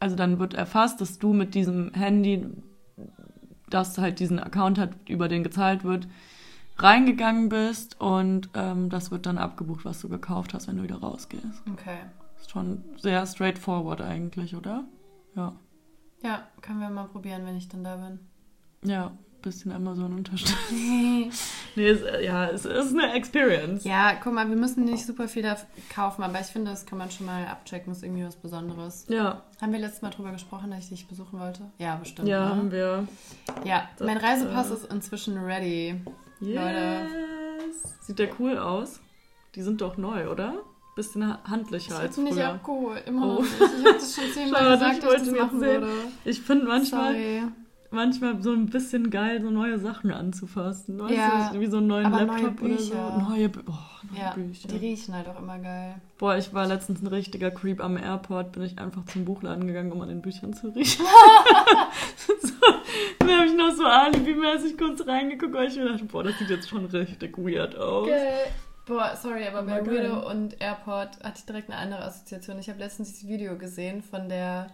also 0.00 0.16
dann 0.16 0.38
wird 0.38 0.54
erfasst, 0.54 1.00
dass 1.00 1.18
du 1.18 1.32
mit 1.32 1.54
diesem 1.54 1.92
Handy, 1.94 2.46
das 3.68 3.96
halt 3.98 4.18
diesen 4.18 4.38
Account 4.40 4.78
hat, 4.78 4.90
über 5.08 5.28
den 5.28 5.44
gezahlt 5.44 5.84
wird, 5.84 6.08
reingegangen 6.78 7.48
bist 7.48 8.00
und 8.00 8.48
ähm, 8.54 8.88
das 8.90 9.10
wird 9.10 9.26
dann 9.26 9.38
abgebucht, 9.38 9.84
was 9.84 10.00
du 10.00 10.08
gekauft 10.08 10.54
hast, 10.54 10.66
wenn 10.68 10.78
du 10.78 10.82
wieder 10.82 10.96
rausgehst. 11.00 11.62
Okay. 11.72 11.98
Ist 12.40 12.50
schon 12.50 12.82
sehr 12.96 13.26
straightforward 13.26 14.00
eigentlich, 14.00 14.56
oder? 14.56 14.84
Ja. 15.36 15.52
Ja, 16.22 16.42
können 16.62 16.80
wir 16.80 16.90
mal 16.90 17.04
probieren, 17.04 17.44
wenn 17.46 17.56
ich 17.56 17.68
dann 17.68 17.84
da 17.84 17.96
bin. 17.96 18.18
Ja, 18.82 19.12
bisschen 19.42 19.72
Amazon 19.72 20.12
unterstützen. 20.14 20.56
nee, 21.76 21.88
es, 21.88 22.02
äh, 22.02 22.24
ja, 22.24 22.48
es 22.48 22.64
ist 22.64 22.92
eine 22.92 23.12
Experience. 23.14 23.84
ja, 23.84 24.14
guck 24.22 24.32
mal, 24.34 24.48
wir 24.48 24.56
müssen 24.56 24.84
nicht 24.84 25.04
super 25.06 25.28
viel 25.28 25.42
da 25.42 25.56
kaufen, 25.94 26.22
aber 26.22 26.40
ich 26.40 26.46
finde, 26.46 26.70
das 26.70 26.86
kann 26.86 26.98
man 26.98 27.10
schon 27.10 27.26
mal 27.26 27.46
abchecken, 27.46 27.92
ist 27.92 28.02
irgendwie 28.02 28.24
was 28.24 28.36
Besonderes. 28.36 29.06
Ja, 29.08 29.42
Haben 29.60 29.72
wir 29.72 29.80
letztes 29.80 30.02
Mal 30.02 30.10
drüber 30.10 30.32
gesprochen, 30.32 30.70
dass 30.70 30.80
ich 30.84 30.88
dich 30.90 31.06
besuchen 31.08 31.38
wollte? 31.40 31.62
Ja, 31.78 31.96
bestimmt. 31.96 32.28
ja, 32.28 32.44
ne? 32.48 32.50
haben 32.56 32.70
wir. 32.72 33.06
Ja, 33.64 33.88
Das, 33.98 34.06
mein 34.06 34.16
Reisepass 34.16 34.70
äh, 34.70 34.74
ist 34.74 34.92
inzwischen 34.92 35.38
ready. 35.38 36.00
Yes. 36.40 37.96
Sieht 38.00 38.18
der 38.18 38.28
cool 38.40 38.58
aus? 38.58 39.00
Die 39.54 39.62
sind 39.62 39.80
doch 39.80 39.96
neu, 39.96 40.28
oder? 40.30 40.54
Bisschen 40.96 41.36
handlicher 41.44 41.94
Ich 41.94 41.98
als 42.00 42.16
habe 42.16 42.24
nicht 42.24 42.34
früher. 42.34 42.48
abgeholt, 42.48 43.06
immer 43.06 43.22
Oh. 43.26 43.32
noch 43.34 43.40
nicht. 43.42 43.52
Ich 43.60 43.62
habe 43.86 43.94
das 43.94 44.14
schon 44.14 44.24
zehnmal 44.32 44.70
gesagt, 44.78 44.94
ich 44.94 45.04
dass 45.04 45.22
ich 45.22 45.28
das 45.28 45.38
machen 45.40 45.60
würde. 45.60 45.88
Ich 46.24 46.40
finde 46.40 46.66
manchmal, 46.66 47.12
Sorry. 47.14 47.42
Manchmal 47.90 48.40
so 48.42 48.52
ein 48.52 48.66
bisschen 48.66 49.10
geil, 49.10 49.40
so 49.42 49.50
neue 49.50 49.78
Sachen 49.78 50.12
anzufassen. 50.12 50.98
Weißt 51.00 51.12
Ja, 51.14 51.50
du, 51.52 51.60
wie 51.60 51.66
so 51.66 51.78
einen 51.78 51.88
neuen 51.88 52.10
Laptop 52.10 52.62
oder 52.62 52.78
so. 52.78 52.94
Neue, 52.94 53.50
oh, 53.66 53.72
neue 54.10 54.20
Ja, 54.20 54.32
Bücher. 54.34 54.68
die 54.68 54.76
riechen 54.76 55.14
halt 55.14 55.28
auch 55.28 55.38
immer 55.38 55.58
geil. 55.58 55.96
Boah, 56.18 56.36
ich 56.36 56.52
war 56.54 56.66
letztens 56.66 57.02
ein 57.02 57.06
richtiger 57.08 57.50
Creep 57.50 57.82
am 57.82 57.96
Airport, 57.96 58.52
bin 58.52 58.62
ich 58.62 58.78
einfach 58.78 59.04
zum 59.06 59.24
Buchladen 59.24 59.66
gegangen, 59.66 59.92
um 59.92 60.00
an 60.02 60.08
den 60.08 60.22
Büchern 60.22 60.52
zu 60.52 60.68
riechen. 60.68 61.04
so, 62.42 62.52
dann 63.18 63.30
habe 63.30 63.46
ich 63.46 63.54
noch 63.56 63.72
so 63.74 63.84
alibimäßig 63.84 64.76
kurz 64.78 65.06
reingeguckt, 65.06 65.54
weil 65.54 65.68
ich 65.68 65.76
mir 65.76 65.88
dachte, 65.90 66.04
boah, 66.04 66.22
das 66.24 66.38
sieht 66.38 66.50
jetzt 66.50 66.68
schon 66.68 66.84
richtig 66.86 67.36
weird 67.38 67.76
aus. 67.76 68.06
Geil. 68.08 68.46
Boah, 68.86 69.16
sorry, 69.20 69.46
aber 69.46 69.62
bei 69.62 69.78
Aber 69.78 69.82
geil. 69.90 70.10
Weirdo 70.10 70.28
und 70.30 70.60
Airport 70.60 71.22
hatte 71.22 71.38
ich 71.38 71.44
direkt 71.46 71.70
eine 71.70 71.78
andere 71.78 72.02
Assoziation. 72.04 72.58
Ich 72.58 72.68
habe 72.68 72.80
letztens 72.80 73.08
dieses 73.12 73.28
Video 73.28 73.56
gesehen 73.56 74.02
von 74.02 74.28
der 74.28 74.66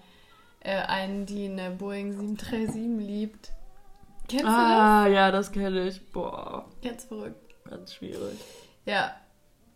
äh, 0.60 0.76
einen, 0.82 1.26
die 1.26 1.46
eine 1.46 1.70
Boeing 1.70 2.12
737 2.12 3.06
liebt. 3.06 3.52
Kennst 4.28 4.46
Ah, 4.46 5.06
ja, 5.06 5.30
das 5.30 5.52
kenne 5.52 5.86
ich. 5.88 6.04
Boah, 6.10 6.66
du 6.68 6.88
das? 6.88 6.90
Ganz 6.90 7.04
verrückt. 7.04 7.54
ganz 7.68 7.94
schwierig. 7.94 8.38
Ja, 8.84 9.14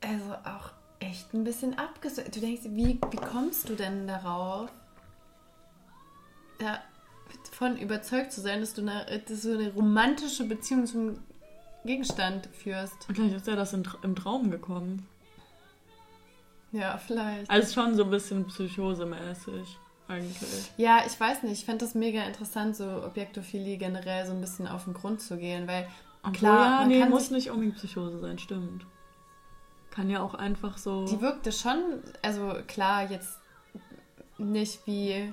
also 0.01 0.33
auch 0.45 0.73
echt 0.99 1.33
ein 1.35 1.45
bisschen 1.45 1.79
abgesucht. 1.79 2.35
Du 2.35 2.41
denkst, 2.41 2.63
wie, 2.65 3.01
wie 3.11 3.17
kommst 3.17 3.69
du 3.69 3.75
denn 3.75 4.07
darauf, 4.07 4.71
davon 6.59 7.77
überzeugt 7.79 8.33
zu 8.33 8.41
sein, 8.41 8.61
dass 8.61 8.75
du 8.75 8.83
eine, 8.83 9.05
dass 9.29 9.43
du 9.43 9.55
eine 9.55 9.73
romantische 9.73 10.45
Beziehung 10.45 10.87
zum 10.87 11.19
Gegenstand 11.85 12.49
führst? 12.53 12.97
Vielleicht 13.13 13.35
ist 13.37 13.47
ja 13.47 13.57
das 13.57 13.73
im 13.73 14.17
Traum 14.17 14.51
gekommen. 14.51 15.07
Ja, 16.73 16.99
vielleicht. 16.99 17.51
Also 17.51 17.73
schon 17.73 17.97
so 17.97 18.05
ein 18.05 18.11
bisschen 18.11 18.47
psychosemäßig, 18.47 19.77
eigentlich. 20.11 20.73
Ja, 20.77 21.03
ich 21.07 21.19
weiß 21.19 21.43
nicht. 21.45 21.53
Ich 21.53 21.65
fände 21.65 21.85
das 21.85 21.95
mega 21.95 22.23
interessant, 22.25 22.77
so 22.77 22.85
Objektophilie 23.05 23.77
generell 23.79 24.27
so 24.27 24.33
ein 24.33 24.41
bisschen 24.41 24.67
auf 24.69 24.85
den 24.85 24.95
Grund 24.95 25.21
zu 25.23 25.37
gehen, 25.39 25.67
weil 25.67 25.87
Obwohl, 26.23 26.33
Klar, 26.35 26.65
ja, 26.65 26.77
man 26.81 26.89
nee, 26.89 27.01
kann 27.01 27.11
muss 27.11 27.31
nicht 27.31 27.51
unbedingt 27.51 27.77
Psychose 27.77 28.19
sein, 28.19 28.39
stimmt. 28.39 28.85
Kann 29.91 30.11
ja 30.11 30.21
auch 30.23 30.35
einfach 30.35 30.77
so. 30.79 31.07
die 31.07 31.21
wirkte 31.21 31.51
schon, 31.53 31.79
also 32.23 32.55
klar, 32.67 33.11
jetzt 33.11 33.39
nicht 34.39 34.87
wie 34.87 35.33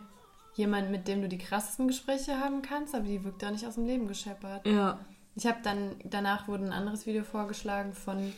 jemand, 0.56 0.90
mit 0.90 1.08
dem 1.08 1.22
du 1.22 1.28
die 1.28 1.38
krassesten 1.38 1.88
Gespräche 1.88 2.40
haben 2.40 2.62
kannst, 2.62 2.96
aber 2.96 3.06
die 3.06 3.24
wirkt 3.24 3.44
auch 3.44 3.52
nicht 3.52 3.68
aus 3.68 3.76
dem 3.76 3.86
Leben 3.86 4.08
gescheppert. 4.08 4.66
ja. 4.66 5.00
Ich 5.40 5.46
habe 5.46 5.60
dann, 5.62 5.92
danach 6.04 6.48
wurde 6.48 6.66
ein 6.66 6.74
anderes 6.74 7.06
Video 7.06 7.24
vorgeschlagen 7.24 7.94
von 7.94 8.34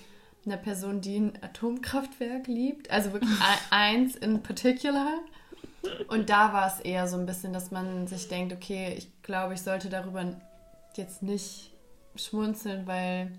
einer 0.45 0.57
Person, 0.57 0.99
die 0.99 1.15
ein 1.15 1.39
Atomkraftwerk 1.41 2.47
liebt. 2.47 2.91
Also 2.91 3.13
wirklich 3.13 3.31
e- 3.39 3.73
eins 3.73 4.17
in 4.17 4.43
particular. 4.43 5.19
Und 6.07 6.29
da 6.29 6.53
war 6.53 6.67
es 6.67 6.79
eher 6.79 7.07
so 7.07 7.17
ein 7.17 7.25
bisschen, 7.25 7.53
dass 7.53 7.71
man 7.71 8.07
sich 8.07 8.27
denkt, 8.27 8.53
okay, 8.53 8.95
ich 8.97 9.09
glaube, 9.21 9.53
ich 9.53 9.61
sollte 9.61 9.89
darüber 9.89 10.23
jetzt 10.95 11.23
nicht 11.23 11.71
schmunzeln, 12.15 12.85
weil 12.87 13.31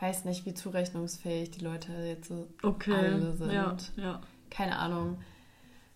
weiß 0.00 0.24
nicht, 0.24 0.44
wie 0.44 0.54
zurechnungsfähig 0.54 1.50
die 1.52 1.64
Leute 1.64 1.92
jetzt 1.92 2.28
so 2.28 2.48
Okay. 2.62 2.92
alle 2.92 3.36
sind. 3.36 3.52
Ja, 3.52 3.76
ja. 3.96 4.20
Keine 4.50 4.78
Ahnung. 4.78 5.18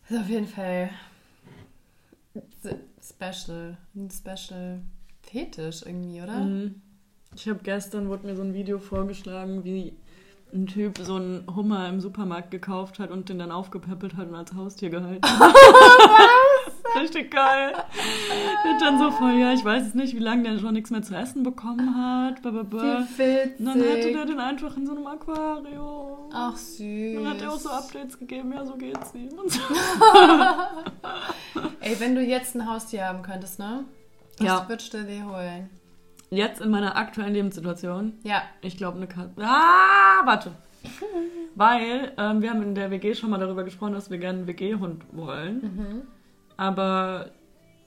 Das 0.03 0.13
ist 0.13 0.25
auf 0.25 0.29
jeden 0.29 0.49
Fall 0.49 0.91
special. 3.03 3.77
Ein 3.95 4.11
special 4.11 4.83
Fetisch 5.23 5.83
irgendwie, 5.83 6.23
oder? 6.23 6.41
Mhm. 6.41 6.83
Ich 7.35 7.49
habe 7.49 7.61
gestern, 7.63 8.09
wurde 8.09 8.27
mir 8.27 8.35
so 8.35 8.43
ein 8.43 8.55
Video 8.55 8.79
vorgeschlagen, 8.79 9.63
wie 9.65 9.97
ein 10.53 10.67
Typ 10.67 10.99
so 10.99 11.15
einen 11.17 11.45
Hummer 11.55 11.89
im 11.89 12.01
Supermarkt 12.01 12.51
gekauft 12.51 12.99
hat 12.99 13.11
und 13.11 13.29
den 13.29 13.39
dann 13.39 13.53
aufgepäppelt 13.53 14.17
hat 14.17 14.29
und 14.29 14.35
als 14.35 14.53
Haustier 14.55 14.91
gehalten 14.91 15.21
hat. 15.27 15.55
Richtig 17.01 17.31
geil. 17.31 17.73
Der 18.65 18.79
dann 18.81 18.99
so 18.99 19.11
voll, 19.13 19.33
ja, 19.35 19.53
ich 19.53 19.65
weiß 19.65 19.85
jetzt 19.85 19.95
nicht, 19.95 20.15
wie 20.15 20.19
lange 20.21 20.43
der 20.43 20.59
schon 20.59 20.75
nichts 20.75 20.91
mehr 20.91 21.03
zu 21.03 21.15
essen 21.15 21.45
bekommen 21.45 21.95
hat. 21.97 22.43
Blablabla. 22.43 22.83
Wie 22.83 23.19
witzig. 23.19 23.59
Und 23.61 23.67
dann 23.67 23.79
hatte 23.81 24.13
der 24.13 24.25
den 24.27 24.41
einfach 24.41 24.77
in 24.77 24.87
so 24.87 24.93
einem 24.97 25.07
Aquarium. 25.07 26.31
Ach, 26.33 26.57
süß. 26.57 27.15
Dann 27.15 27.29
hat 27.29 27.41
er 27.43 27.53
auch 27.53 27.59
so 27.59 27.71
Updates 27.71 28.19
gegeben, 28.19 28.53
ja, 28.53 28.65
so 28.67 28.75
geht's 28.75 29.15
ihm. 29.15 29.29
Und 29.39 29.53
so. 29.53 29.61
Ey, 31.81 31.99
wenn 32.01 32.15
du 32.15 32.23
jetzt 32.23 32.55
ein 32.57 32.69
Haustier 32.69 33.07
haben 33.07 33.23
könntest, 33.23 33.59
ne? 33.59 33.85
Was 34.39 34.47
Ja. 34.47 34.69
würdest 34.69 34.93
du 34.93 35.05
dir 35.05 35.25
holen? 35.27 35.71
Jetzt 36.31 36.61
in 36.61 36.71
meiner 36.71 36.97
aktuellen 36.97 37.35
Lebenssituation, 37.35 38.13
Ja. 38.23 38.43
ich 38.63 38.77
glaube 38.77 38.97
eine 38.99 39.09
Katze. 39.09 39.33
Ah, 39.43 40.25
warte. 40.25 40.53
Weil 41.57 42.13
ähm, 42.17 42.41
wir 42.43 42.51
haben 42.51 42.63
in 42.63 42.75
der 42.75 42.91
WG 42.91 43.15
schon 43.15 43.31
mal 43.31 43.39
darüber 43.39 43.65
gesprochen, 43.65 43.93
dass 43.95 44.11
wir 44.11 44.19
gerne 44.19 44.39
einen 44.39 44.47
WG-Hund 44.47 45.05
wollen. 45.13 45.61
Mhm. 45.63 46.03
Aber 46.57 47.31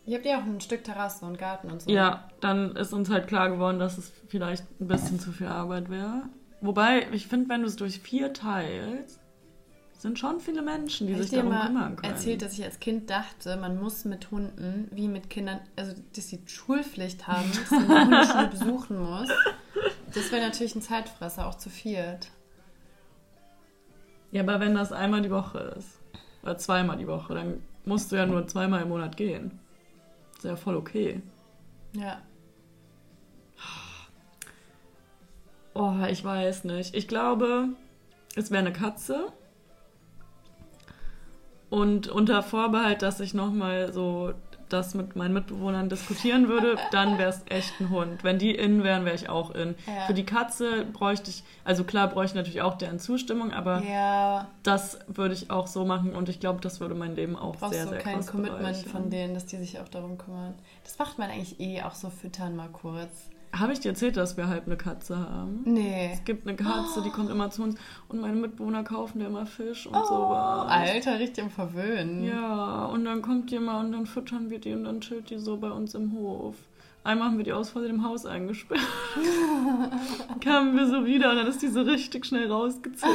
Ihr 0.06 0.18
habt 0.18 0.26
ja 0.26 0.38
auch 0.40 0.44
ein 0.44 0.60
Stück 0.60 0.84
Terrasse 0.84 1.26
und 1.26 1.38
Garten 1.38 1.72
und 1.72 1.82
so. 1.82 1.90
ja, 1.90 2.28
dann 2.42 2.76
ist 2.76 2.92
uns 2.92 3.10
halt 3.10 3.28
klar 3.28 3.50
geworden, 3.50 3.80
dass 3.80 3.98
es 3.98 4.12
vielleicht 4.28 4.66
ein 4.82 4.88
bisschen 4.88 5.18
zu 5.20 5.32
viel 5.32 5.48
Arbeit 5.48 5.90
wäre. 5.90 6.24
Wobei, 6.60 7.08
ich 7.14 7.28
finde, 7.28 7.48
wenn 7.50 7.62
du 7.62 7.68
es 7.68 7.78
durch 7.78 8.00
vier 8.02 8.34
teilst, 8.34 9.22
sind 10.04 10.20
schon 10.20 10.42
viele 10.42 10.62
Menschen, 10.62 11.08
die 11.08 11.14
ich 11.14 11.20
sich 11.24 11.32
darum 11.32 11.50
mal 11.50 11.68
kümmern 11.68 11.96
können. 11.96 12.14
erzählt, 12.14 12.42
dass 12.42 12.54
ich 12.54 12.64
als 12.64 12.80
Kind 12.80 13.10
dachte, 13.10 13.56
man 13.56 13.82
muss 13.82 14.04
mit 14.04 14.32
Hunden 14.32 14.90
wie 14.92 15.08
mit 15.08 15.30
Kindern, 15.30 15.62
also 15.78 15.94
dass 16.14 16.28
sie 16.28 16.42
Schulpflicht 16.46 17.26
haben, 17.26 17.50
dass 17.52 17.72
man 17.72 17.88
die 17.88 18.16
Hundeschule 18.16 18.48
besuchen 18.52 19.00
muss. 19.00 19.30
Das 20.14 20.30
wäre 20.32 20.42
natürlich 20.46 20.76
ein 20.76 20.82
Zeitfresser, 20.82 21.48
auch 21.48 21.56
zu 21.56 21.70
viert. 21.70 22.28
Ja, 24.32 24.42
aber 24.44 24.60
wenn 24.60 24.76
das 24.76 24.92
einmal 24.92 25.22
die 25.22 25.32
Woche 25.32 25.74
ist, 25.78 26.00
oder 26.44 26.58
zweimal 26.58 26.98
die 26.98 27.08
Woche, 27.08 27.34
dann 27.34 27.64
musst 27.86 28.12
du 28.12 28.18
ja 28.18 28.26
nur 28.26 28.46
zweimal 28.46 28.82
im 28.82 28.90
Monat 28.90 29.16
gehen. 29.16 29.58
Ist 30.36 30.44
ja 30.44 30.58
voll 30.58 30.76
okay. 30.76 31.22
Ja. 31.94 32.22
Oh, 35.74 35.96
ich 36.10 36.24
weiß 36.24 36.66
nicht. 36.66 36.94
Ich 36.94 37.08
glaube, 37.08 37.70
es 38.36 38.52
wäre 38.52 38.60
eine 38.60 38.74
Katze. 38.74 39.32
Und 41.74 42.08
unter 42.08 42.44
Vorbehalt, 42.44 43.02
dass 43.02 43.20
ich 43.20 43.34
nochmal 43.34 43.92
so 43.92 44.34
das 44.70 44.94
mit 44.94 45.16
meinen 45.16 45.34
Mitbewohnern 45.34 45.90
diskutieren 45.90 46.48
würde, 46.48 46.76
dann 46.92 47.18
wäre 47.18 47.30
es 47.32 47.42
echt 47.50 47.80
ein 47.80 47.90
Hund. 47.90 48.24
Wenn 48.24 48.38
die 48.38 48.54
in 48.54 48.84
wären, 48.84 49.06
wäre 49.06 49.16
ich 49.16 49.28
auch 49.28 49.50
in. 49.50 49.74
Ja. 49.88 50.06
Für 50.06 50.14
die 50.14 50.24
Katze 50.24 50.86
bräuchte 50.86 51.32
ich, 51.32 51.44
also 51.64 51.84
klar 51.84 52.10
bräuchte 52.10 52.34
ich 52.34 52.36
natürlich 52.36 52.62
auch 52.62 52.76
deren 52.76 53.00
Zustimmung, 53.00 53.52
aber 53.54 53.82
Ja, 53.82 54.50
das 54.62 55.00
würde 55.08 55.34
ich 55.34 55.50
auch 55.50 55.66
so 55.66 55.84
machen 55.84 56.16
und 56.16 56.30
ich 56.30 56.40
glaube, 56.40 56.62
das 56.62 56.80
würde 56.80 56.94
mein 56.94 57.16
Leben 57.16 57.36
auch 57.36 57.56
brauchst 57.56 57.74
sehr, 57.74 57.86
du 57.86 57.90
sehr 57.90 58.00
kein 58.00 58.18
krass 58.18 58.28
Commitment 58.28 58.62
bereichern. 58.62 58.92
von 58.92 59.10
denen, 59.10 59.34
dass 59.34 59.48
die 59.48 59.58
sich 59.58 59.80
auch 59.80 59.90
darum 59.90 60.20
kümmern. 60.20 60.54
Das 60.84 61.00
macht 61.00 61.18
man 61.18 61.32
eigentlich 61.32 61.60
eh 61.60 61.82
auch 61.82 61.96
so 61.96 62.12
füttern 62.12 62.56
mal 62.56 62.70
kurz. 62.70 63.10
Habe 63.56 63.72
ich 63.74 63.80
dir 63.80 63.90
erzählt, 63.90 64.18
dass 64.18 64.36
wir 64.36 64.48
halt 64.48 64.64
eine 64.66 64.78
Katze 64.78 65.18
haben? 65.18 65.62
Nee. 65.66 66.10
Es 66.14 66.24
gibt 66.26 66.48
eine 66.48 66.56
Katze, 66.58 67.04
die 67.04 67.12
kommt 67.12 67.30
immer 67.30 67.52
zu 67.52 67.62
uns 67.64 67.76
und 68.10 68.20
meine 68.20 68.36
Mitbewohner 68.36 68.84
kaufen 68.84 69.20
dir 69.20 69.28
immer 69.28 69.46
Fisch 69.46 69.86
und 69.86 69.96
Oh, 69.96 70.04
sowas. 70.06 70.72
Alter, 70.72 71.20
richtig 71.20 71.44
am 71.44 71.52
Verwöhnen. 71.52 72.24
Ja, 72.24 72.86
und 72.86 73.06
dann 73.06 73.22
kommt 73.22 73.52
die 73.52 73.56
immer 73.56 73.80
und 73.80 73.92
dann 73.92 74.08
füttern 74.08 74.50
wir 74.50 74.60
die 74.60 74.74
und 74.74 74.86
dann 74.86 75.02
chillt 75.02 75.30
die 75.30 75.38
so 75.38 75.58
bei 75.58 75.70
uns 75.70 75.94
im 75.94 76.14
Hof. 76.14 76.56
Einmal 77.04 77.28
haben 77.28 77.38
wir 77.38 77.44
die 77.44 77.54
aus 77.54 77.70
Versehen 77.70 77.92
im 77.96 78.04
Haus 78.04 78.26
eingesperrt. 78.26 78.80
Kamen 80.42 80.76
wir 80.76 80.88
so 80.88 81.06
wieder 81.06 81.32
und 81.32 81.36
dann 81.38 81.48
ist 81.48 81.62
die 81.62 81.68
so 81.68 81.82
richtig 81.82 82.26
schnell 82.26 82.50
rausgezählt. 82.52 83.14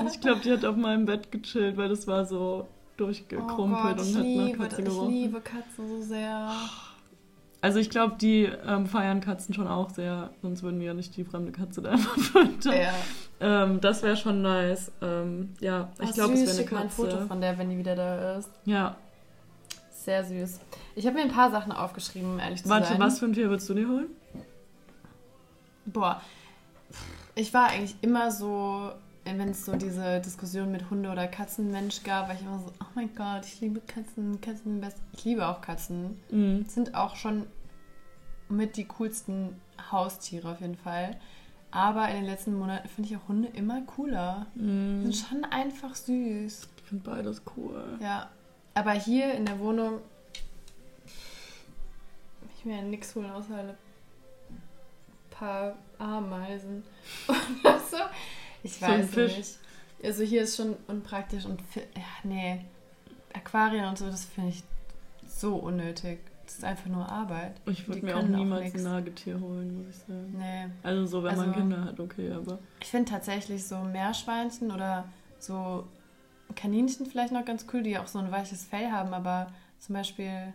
Und 0.00 0.10
ich 0.12 0.20
glaube, 0.20 0.40
die 0.40 0.52
hat 0.52 0.64
auf 0.64 0.76
meinem 0.76 1.06
Bett 1.06 1.30
gechillt, 1.32 1.76
weil 1.76 1.88
das 1.88 2.06
war 2.06 2.24
so 2.26 2.66
Oh 2.66 2.96
durchgekrumpelt 2.96 3.96
Gott, 3.98 4.06
ich 4.06 4.14
und 4.14 4.18
hat 4.18 4.24
nach 4.24 4.44
liebe, 4.46 4.58
Katze 4.58 4.80
ich 4.82 4.84
gerochen. 4.88 5.10
liebe 5.10 5.40
Katzen 5.40 5.88
so 5.88 6.02
sehr. 6.02 6.50
Also 7.64 7.78
ich 7.78 7.88
glaube, 7.88 8.16
die 8.20 8.44
ähm, 8.66 8.84
feiern 8.86 9.22
Katzen 9.22 9.54
schon 9.54 9.66
auch 9.66 9.88
sehr, 9.88 10.28
sonst 10.42 10.62
würden 10.62 10.80
wir 10.80 10.88
ja 10.88 10.94
nicht 10.94 11.16
die 11.16 11.24
fremde 11.24 11.50
Katze 11.50 11.80
da 11.80 11.92
einfach 11.92 12.18
füttern. 12.18 12.74
Ja. 12.74 12.92
Ähm, 13.64 13.80
das 13.80 14.02
wäre 14.02 14.18
schon 14.18 14.42
nice. 14.42 14.92
Ähm, 15.00 15.54
ja, 15.60 15.88
ich 15.98 16.10
Oh, 16.10 16.12
glaube, 16.12 16.34
es 16.34 16.46
wäre 16.46 16.58
eine 16.68 16.70
mal 16.72 16.82
ein 16.82 16.90
Foto 16.90 17.12
Katze. 17.12 17.26
von 17.26 17.40
der, 17.40 17.56
wenn 17.56 17.70
die 17.70 17.78
wieder 17.78 17.96
da 17.96 18.36
ist. 18.36 18.50
Ja, 18.66 18.96
Sehr 19.92 20.22
süß. 20.24 20.60
Ich 20.94 21.06
habe 21.06 21.16
mir 21.16 21.22
ein 21.22 21.30
paar 21.32 21.50
Sachen 21.50 21.72
aufgeschrieben, 21.72 22.38
ehrlich 22.38 22.62
zu 22.62 22.68
warte, 22.68 22.88
sein. 22.88 23.00
was 23.00 23.18
für 23.18 23.24
ein 23.24 23.32
Tier 23.32 23.48
würdest 23.48 23.66
du 23.70 23.72
dir 23.74 23.88
holen? 23.88 24.08
Boah. 25.86 26.20
Ich 27.34 27.52
war 27.54 27.68
eigentlich 27.70 27.96
immer 28.02 28.30
so, 28.30 28.92
wenn 29.24 29.48
es 29.48 29.64
so 29.64 29.74
diese 29.74 30.20
Diskussion 30.20 30.70
mit 30.70 30.90
Hunde- 30.90 31.10
oder 31.10 31.26
Katzenmensch 31.26 32.02
gab, 32.02 32.28
war 32.28 32.34
ich 32.34 32.42
immer 32.42 32.58
so, 32.58 32.72
oh 32.80 32.86
mein 32.94 33.08
Gott, 33.14 33.44
ich 33.46 33.60
liebe 33.60 33.80
Katzen, 33.80 34.40
Katzen 34.42 34.64
sind 34.72 34.80
best. 34.80 34.98
Ich 35.16 35.24
liebe 35.24 35.46
auch 35.48 35.60
Katzen. 35.62 36.20
Mhm. 36.30 36.66
Sind 36.68 36.94
auch 36.94 37.16
schon 37.16 37.44
mit 38.48 38.76
die 38.76 38.84
coolsten 38.86 39.60
Haustiere 39.90 40.50
auf 40.52 40.60
jeden 40.60 40.76
Fall. 40.76 41.16
Aber 41.70 42.08
in 42.08 42.16
den 42.16 42.24
letzten 42.26 42.54
Monaten 42.56 42.88
finde 42.88 43.10
ich 43.10 43.16
auch 43.16 43.28
Hunde 43.28 43.48
immer 43.48 43.82
cooler. 43.82 44.46
Mhm. 44.54 45.02
Sind 45.02 45.16
schon 45.16 45.44
einfach 45.44 45.94
süß. 45.94 46.68
Ich 46.76 46.82
finde 46.84 47.10
beides 47.10 47.42
cool. 47.56 47.98
Ja. 48.00 48.30
Aber 48.74 48.92
hier 48.92 49.32
in 49.34 49.46
der 49.46 49.58
Wohnung 49.58 50.00
ich 52.64 52.64
mir 52.64 52.76
ja 52.76 52.82
nichts 52.82 53.14
holen 53.14 53.30
außer 53.30 53.58
ein 53.58 53.74
paar 55.30 55.74
Ameisen. 55.98 56.82
Oder 57.62 57.78
so. 57.78 57.96
Ich 58.62 58.76
So 58.76 58.86
weiß 58.86 59.10
Fisch. 59.10 59.36
nicht. 59.36 59.58
Also 60.02 60.22
hier 60.22 60.42
ist 60.42 60.56
schon 60.56 60.74
unpraktisch 60.86 61.44
und 61.44 61.60
ja, 61.74 62.02
nee. 62.22 62.64
Aquarien 63.34 63.86
und 63.86 63.98
so, 63.98 64.06
das 64.06 64.24
finde 64.24 64.50
ich 64.50 64.62
so 65.26 65.56
unnötig. 65.56 66.20
Das 66.54 66.58
ist 66.60 66.64
einfach 66.66 66.86
nur 66.88 67.08
Arbeit. 67.08 67.60
Ich 67.66 67.88
würde 67.88 68.02
mir 68.06 68.16
auch 68.16 68.22
auch 68.22 68.28
niemals 68.28 68.72
nix. 68.72 68.76
ein 68.76 68.92
Nagetier 68.92 69.40
holen, 69.40 69.76
muss 69.76 69.88
ich 69.88 69.96
sagen. 70.02 70.36
Nee. 70.38 70.66
Also 70.84 71.04
so, 71.04 71.24
wenn 71.24 71.36
man 71.36 71.48
Also- 71.48 71.58
Kinder 71.60 71.84
hat, 71.84 71.98
okay, 71.98 72.30
aber... 72.30 72.60
Ich 72.80 72.86
finde 72.86 73.10
tatsächlich 73.10 73.66
so 73.66 73.78
Meerschweinchen 73.80 74.70
oder 74.70 75.08
so 75.40 75.88
Kaninchen 76.54 77.06
vielleicht 77.06 77.32
noch 77.32 77.44
ganz 77.44 77.66
cool, 77.72 77.82
die 77.82 77.98
auch 77.98 78.06
so 78.06 78.20
ein 78.20 78.30
weiches 78.30 78.64
Fell 78.66 78.88
haben, 78.92 79.12
aber 79.14 79.48
zum 79.80 79.94
Beispiel. 79.96 80.52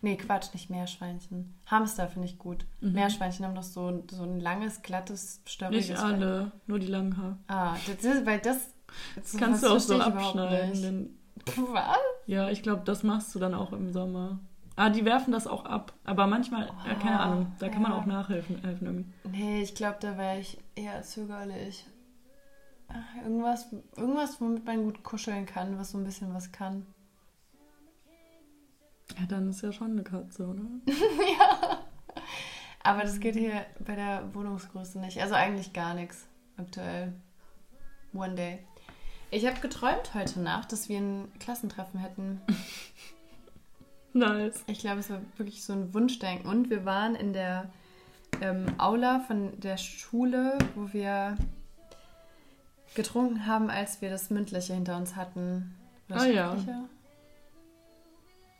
Nee, 0.00 0.16
Quatsch, 0.16 0.54
nicht 0.54 0.70
Meerschweinchen. 0.70 1.54
Hamster 1.66 2.08
finde 2.08 2.28
ich 2.28 2.38
gut. 2.38 2.64
Mhm. 2.80 2.92
Meerschweinchen 2.92 3.44
haben 3.44 3.54
doch 3.56 3.62
so, 3.62 4.04
so 4.10 4.22
ein 4.22 4.40
langes, 4.40 4.80
glattes, 4.80 5.42
störriges 5.44 5.90
Nicht 5.90 5.98
Fell. 5.98 6.14
alle, 6.14 6.52
nur 6.66 6.78
die 6.78 6.86
langen 6.86 7.14
Haare. 7.18 7.36
Ah, 7.48 7.76
das 7.86 8.02
ist, 8.04 8.24
weil 8.24 8.38
das. 8.38 8.72
Das 9.16 9.36
kannst 9.36 9.62
du 9.64 9.68
auch 9.68 9.80
so 9.80 10.00
abschneiden. 10.00 11.18
Was? 11.56 11.98
ja, 12.26 12.48
ich 12.48 12.62
glaube, 12.62 12.84
das 12.86 13.02
machst 13.02 13.34
du 13.34 13.38
dann 13.38 13.52
auch 13.54 13.72
im 13.74 13.92
Sommer. 13.92 14.40
Ah, 14.78 14.90
die 14.90 15.04
werfen 15.04 15.32
das 15.32 15.48
auch 15.48 15.64
ab. 15.64 15.92
Aber 16.04 16.28
manchmal, 16.28 16.70
ja, 16.86 16.94
keine 16.94 17.18
Ah, 17.18 17.24
Ahnung, 17.24 17.52
da 17.58 17.68
kann 17.68 17.82
man 17.82 17.90
ja. 17.90 17.98
auch 17.98 18.06
nachhelfen 18.06 18.60
helfen 18.62 18.86
irgendwie. 18.86 19.12
Nee, 19.36 19.62
ich 19.62 19.74
glaube, 19.74 19.96
da 20.00 20.16
wäre 20.16 20.38
ich 20.38 20.56
eher 20.76 21.02
zögerlich. 21.02 21.84
Ah, 22.88 22.94
Irgendwas, 23.24 23.72
irgendwas, 23.96 24.40
womit 24.40 24.64
man 24.64 24.84
gut 24.84 25.02
kuscheln 25.02 25.46
kann, 25.46 25.76
was 25.78 25.90
so 25.90 25.98
ein 25.98 26.04
bisschen 26.04 26.32
was 26.32 26.52
kann. 26.52 26.86
Ja, 29.18 29.26
dann 29.26 29.48
ist 29.50 29.62
ja 29.62 29.72
schon 29.72 29.90
eine 29.92 30.04
Katze, 30.04 30.46
oder? 30.46 30.62
Aber 32.84 33.02
das 33.02 33.18
geht 33.18 33.34
hier 33.34 33.66
bei 33.80 33.96
der 33.96 34.32
Wohnungsgröße 34.34 35.00
nicht. 35.00 35.20
Also 35.20 35.34
eigentlich 35.34 35.72
gar 35.72 35.94
nichts 35.94 36.28
aktuell. 36.56 37.14
One 38.14 38.34
day. 38.36 38.60
Ich 39.30 39.44
habe 39.46 39.58
geträumt 39.60 40.14
heute 40.14 40.40
Nacht, 40.40 40.70
dass 40.72 40.88
wir 40.88 40.98
ein 40.98 41.32
Klassentreffen 41.40 41.98
hätten. 42.00 42.40
Nice. 44.18 44.62
Ich 44.66 44.80
glaube, 44.80 45.00
es 45.00 45.10
war 45.10 45.20
wirklich 45.36 45.64
so 45.64 45.72
ein 45.72 45.92
Wunschdenken. 45.94 46.48
Und 46.48 46.70
wir 46.70 46.84
waren 46.84 47.14
in 47.14 47.32
der 47.32 47.70
ähm, 48.40 48.66
Aula 48.78 49.20
von 49.20 49.58
der 49.60 49.76
Schule, 49.76 50.58
wo 50.74 50.92
wir 50.92 51.36
getrunken 52.94 53.46
haben, 53.46 53.70
als 53.70 54.00
wir 54.00 54.10
das 54.10 54.30
Mündliche 54.30 54.74
hinter 54.74 54.96
uns 54.96 55.16
hatten. 55.16 55.74
Oder 56.10 56.20
Ah, 56.20 56.26
ja. 56.26 56.56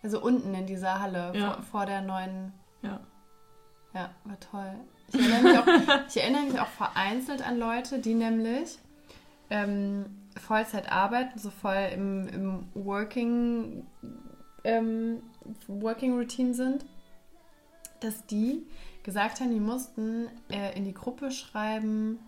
Also 0.03 0.21
unten 0.23 0.55
in 0.55 0.67
dieser 0.67 1.01
Halle, 1.01 1.33
Ja. 1.35 1.55
vor, 1.55 1.63
vor 1.63 1.87
der 1.87 2.03
neuen 2.03 2.53
Ja. 2.83 3.01
Ja, 3.95 4.11
war 4.25 4.39
toll. 4.39 4.75
Ich 5.13 5.19
erinnere 5.21 5.43
mich 5.43 5.59
auch, 5.59 6.07
ich 6.09 6.17
erinnere 6.23 6.43
mich 6.43 6.61
auch 6.61 6.67
vereinzelt 6.69 7.47
an 7.47 7.59
Leute, 7.59 7.99
die 7.99 8.15
nämlich 8.15 8.79
ähm, 9.51 10.05
Vollzeit 10.37 10.93
arbeiten, 10.93 11.39
so 11.39 11.51
voll 11.51 11.89
im, 11.95 12.29
im 12.29 12.69
Working, 12.75 13.87
ähm, 14.63 15.23
Working 15.67 16.17
Routine 16.19 16.55
sind, 16.55 16.85
dass 18.01 18.25
die 18.27 18.67
gesagt 19.03 19.41
haben, 19.41 19.51
die 19.51 19.61
mussten 19.61 20.29
äh, 20.51 20.77
in 20.77 20.85
die 20.85 20.95
Gruppe 20.95 21.31
schreiben, 21.31 22.19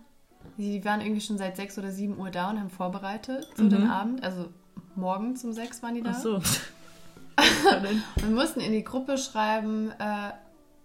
die 0.57 0.83
waren 0.83 1.01
irgendwie 1.01 1.21
schon 1.21 1.37
seit 1.37 1.55
6 1.55 1.77
oder 1.77 1.91
7 1.91 2.17
Uhr 2.17 2.31
da 2.31 2.49
und 2.49 2.59
haben 2.59 2.69
vorbereitet, 2.69 3.47
so 3.55 3.63
Mhm. 3.63 3.69
den 3.69 3.89
Abend, 3.89 4.23
also 4.23 4.49
morgens 4.95 5.43
um 5.45 5.53
6 5.53 5.83
waren 5.83 5.95
die 5.95 6.01
da. 6.01 6.11
Ach 6.15 6.19
so. 6.19 6.41
Wir 8.21 8.29
mussten 8.29 8.59
in 8.59 8.71
die 8.71 8.83
Gruppe 8.83 9.17
schreiben, 9.17 9.91
äh, 9.91 10.31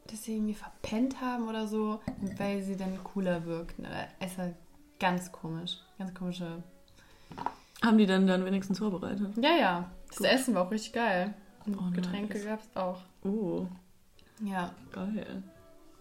dass 0.07 0.23
sie 0.25 0.37
irgendwie 0.37 0.55
verpennt 0.55 1.21
haben 1.21 1.49
oder 1.49 1.67
so, 1.67 2.01
weil 2.39 2.63
sie 2.63 2.77
dann 2.77 3.03
cooler 3.03 3.45
wirkten. 3.45 3.85
Oder- 3.85 4.07
Es 4.21 4.39
war 4.39 4.51
ganz 5.01 5.33
komisch. 5.33 5.79
Ganz 5.99 6.15
komische. 6.15 6.63
Haben 7.85 7.99
die 7.99 8.07
denn 8.07 8.27
dann 8.27 8.45
wenigstens 8.45 8.79
vorbereitet? 8.79 9.37
Ja, 9.37 9.57
ja. 9.59 9.91
Das 10.09 10.19
Gut. 10.19 10.27
Essen 10.29 10.55
war 10.55 10.67
auch 10.67 10.71
richtig 10.71 10.93
geil. 10.93 11.35
Und 11.67 11.79
Oh, 11.79 11.91
Getränke 11.93 12.35
nice. 12.35 12.45
gab 12.47 12.61
es 12.61 12.77
auch. 12.77 13.01
Oh, 13.25 13.67
Ja. 14.41 14.73
geil. 14.93 15.43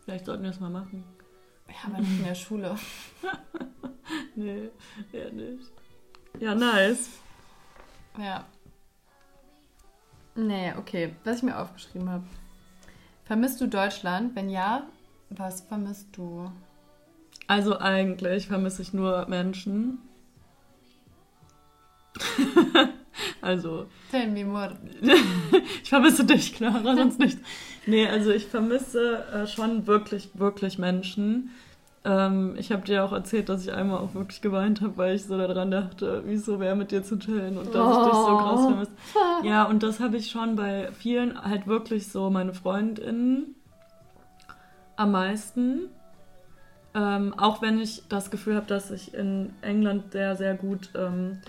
Vielleicht 0.03 0.25
sollten 0.25 0.43
wir 0.43 0.51
das 0.51 0.59
mal 0.59 0.69
machen. 0.69 1.03
Ja, 1.67 1.75
aber 1.91 1.99
nicht 1.99 2.19
in 2.19 2.25
der 2.25 2.35
Schule. 2.35 2.75
Nee, 4.35 4.69
eher 5.11 5.31
nicht. 5.31 5.71
Ja, 6.39 6.53
nice. 6.53 7.09
Ja. 8.19 8.45
Nee, 10.35 10.73
okay. 10.77 11.15
Was 11.23 11.37
ich 11.37 11.43
mir 11.43 11.57
aufgeschrieben 11.57 12.09
habe. 12.09 12.25
Vermisst 13.23 13.59
du 13.61 13.67
Deutschland? 13.67 14.35
Wenn 14.35 14.49
ja, 14.49 14.83
was 15.29 15.61
vermisst 15.61 16.09
du? 16.17 16.51
Also 17.47 17.79
eigentlich 17.79 18.47
vermisse 18.47 18.81
ich 18.83 18.93
nur 18.93 19.25
Menschen. 19.27 19.99
also. 23.41 23.87
Tell 24.11 24.27
me 24.27 24.43
more. 24.43 24.75
ich 25.83 25.89
vermisse 25.89 26.25
dich, 26.25 26.55
Clara, 26.55 26.95
sonst 26.95 27.19
nicht. 27.19 27.37
Nee, 27.85 28.07
also 28.07 28.31
ich 28.31 28.45
vermisse 28.45 29.23
äh, 29.33 29.47
schon 29.47 29.87
wirklich, 29.87 30.29
wirklich 30.33 30.77
Menschen. 30.77 31.51
Ähm, 32.03 32.55
ich 32.57 32.71
habe 32.71 32.83
dir 32.83 33.03
auch 33.03 33.11
erzählt, 33.11 33.49
dass 33.49 33.65
ich 33.65 33.73
einmal 33.73 33.97
auch 33.97 34.13
wirklich 34.13 34.41
geweint 34.41 34.81
habe, 34.81 34.95
weil 34.97 35.15
ich 35.15 35.25
so 35.25 35.37
daran 35.37 35.71
dachte, 35.71 36.23
wieso 36.25 36.59
wäre 36.59 36.75
mit 36.75 36.91
dir 36.91 37.03
zu 37.03 37.17
chillen 37.17 37.57
und 37.57 37.73
dass 37.73 37.75
oh. 37.75 38.01
ich 38.01 38.05
dich 38.05 38.15
so 38.15 38.37
krass 38.37 38.59
oh. 38.59 38.69
vermisse. 38.69 38.91
Ja, 39.43 39.63
und 39.63 39.81
das 39.81 39.99
habe 39.99 40.17
ich 40.17 40.29
schon 40.29 40.55
bei 40.55 40.91
vielen 40.91 41.41
halt 41.41 41.67
wirklich 41.67 42.11
so 42.11 42.29
meine 42.29 42.53
FreundInnen 42.53 43.55
am 44.95 45.11
meisten. 45.11 45.89
Ähm, 46.93 47.33
auch 47.37 47.61
wenn 47.61 47.79
ich 47.79 48.03
das 48.07 48.31
Gefühl 48.31 48.55
habe, 48.55 48.67
dass 48.67 48.91
ich 48.91 49.13
in 49.13 49.53
England 49.61 50.11
sehr, 50.11 50.35
sehr 50.35 50.53
gut 50.53 50.91
ähm, 50.95 51.39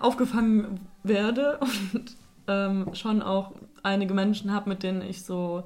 aufgefangen 0.00 0.80
werde 1.02 1.58
und 1.92 2.16
ähm, 2.46 2.94
schon 2.94 3.22
auch 3.22 3.52
einige 3.82 4.14
Menschen 4.14 4.52
habe, 4.52 4.68
mit 4.68 4.82
denen 4.82 5.02
ich 5.02 5.24
so 5.24 5.64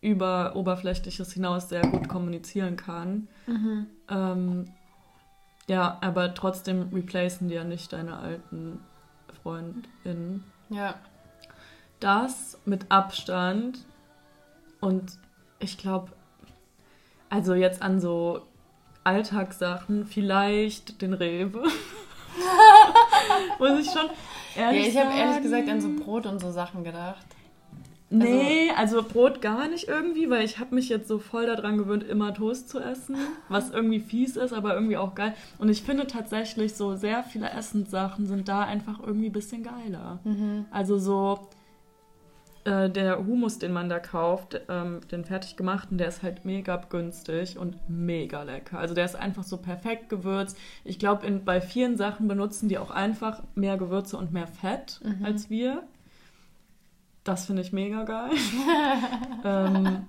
über 0.00 0.54
Oberflächliches 0.56 1.32
hinaus 1.32 1.68
sehr 1.68 1.82
gut 1.82 2.08
kommunizieren 2.08 2.76
kann. 2.76 3.28
Mhm. 3.46 3.86
Ähm, 4.08 4.64
ja, 5.66 5.98
aber 6.00 6.34
trotzdem 6.34 6.90
replacen 6.92 7.48
die 7.48 7.54
ja 7.54 7.64
nicht 7.64 7.92
deine 7.92 8.18
alten 8.18 8.80
FreundInnen. 9.42 10.44
Ja. 10.68 10.94
Das 11.98 12.60
mit 12.64 12.90
Abstand 12.90 13.78
und 14.80 15.18
ich 15.58 15.78
glaube, 15.78 16.12
also 17.30 17.54
jetzt 17.54 17.82
an 17.82 18.00
so 18.00 18.42
Alltagssachen, 19.04 20.06
vielleicht 20.06 21.00
den 21.02 21.14
Rewe. 21.14 21.64
Muss 23.58 23.80
ich 23.80 23.90
schon 23.90 24.10
ehrlich 24.56 24.94
ja, 24.94 25.02
ich 25.02 25.06
habe 25.06 25.18
ehrlich 25.18 25.42
gesagt 25.42 25.68
an 25.68 25.80
so 25.80 25.88
Brot 25.88 26.26
und 26.26 26.40
so 26.40 26.50
Sachen 26.50 26.84
gedacht. 26.84 27.26
Nee, 28.08 28.70
also, 28.76 28.98
also 28.98 29.08
Brot 29.08 29.42
gar 29.42 29.68
nicht 29.68 29.88
irgendwie, 29.88 30.30
weil 30.30 30.44
ich 30.44 30.60
habe 30.60 30.74
mich 30.76 30.88
jetzt 30.88 31.08
so 31.08 31.18
voll 31.18 31.46
daran 31.46 31.76
gewöhnt, 31.76 32.04
immer 32.04 32.32
Toast 32.32 32.68
zu 32.68 32.78
essen, 32.78 33.16
was 33.48 33.70
irgendwie 33.70 33.98
fies 33.98 34.36
ist, 34.36 34.52
aber 34.52 34.74
irgendwie 34.74 34.96
auch 34.96 35.16
geil. 35.16 35.34
Und 35.58 35.68
ich 35.70 35.82
finde 35.82 36.06
tatsächlich 36.06 36.74
so 36.74 36.94
sehr 36.94 37.24
viele 37.24 37.50
Essenssachen 37.50 38.26
sind 38.26 38.48
da 38.48 38.60
einfach 38.60 39.00
irgendwie 39.04 39.26
ein 39.26 39.32
bisschen 39.32 39.64
geiler. 39.64 40.20
Mhm. 40.22 40.66
Also 40.70 40.98
so 40.98 41.48
äh, 42.66 42.90
der 42.90 43.24
Humus, 43.24 43.58
den 43.58 43.72
man 43.72 43.88
da 43.88 44.00
kauft, 44.00 44.60
ähm, 44.68 45.00
den 45.10 45.24
fertig 45.24 45.56
gemachten, 45.56 45.98
der 45.98 46.08
ist 46.08 46.22
halt 46.22 46.44
mega 46.44 46.76
günstig 46.76 47.58
und 47.58 47.76
mega 47.88 48.42
lecker. 48.42 48.78
Also 48.78 48.92
der 48.92 49.04
ist 49.04 49.14
einfach 49.14 49.44
so 49.44 49.58
perfekt 49.58 50.08
gewürzt. 50.08 50.58
Ich 50.84 50.98
glaube, 50.98 51.30
bei 51.44 51.60
vielen 51.60 51.96
Sachen 51.96 52.26
benutzen 52.26 52.68
die 52.68 52.78
auch 52.78 52.90
einfach 52.90 53.42
mehr 53.54 53.76
Gewürze 53.76 54.16
und 54.16 54.32
mehr 54.32 54.48
Fett 54.48 55.00
mhm. 55.04 55.24
als 55.24 55.48
wir. 55.48 55.84
Das 57.22 57.46
finde 57.46 57.62
ich 57.62 57.72
mega 57.72 58.02
geil. 58.02 58.32
ähm, 59.44 60.08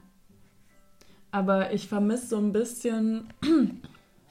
aber 1.31 1.73
ich 1.73 1.87
vermisse 1.87 2.27
so 2.27 2.37
ein 2.37 2.53
bisschen. 2.53 3.33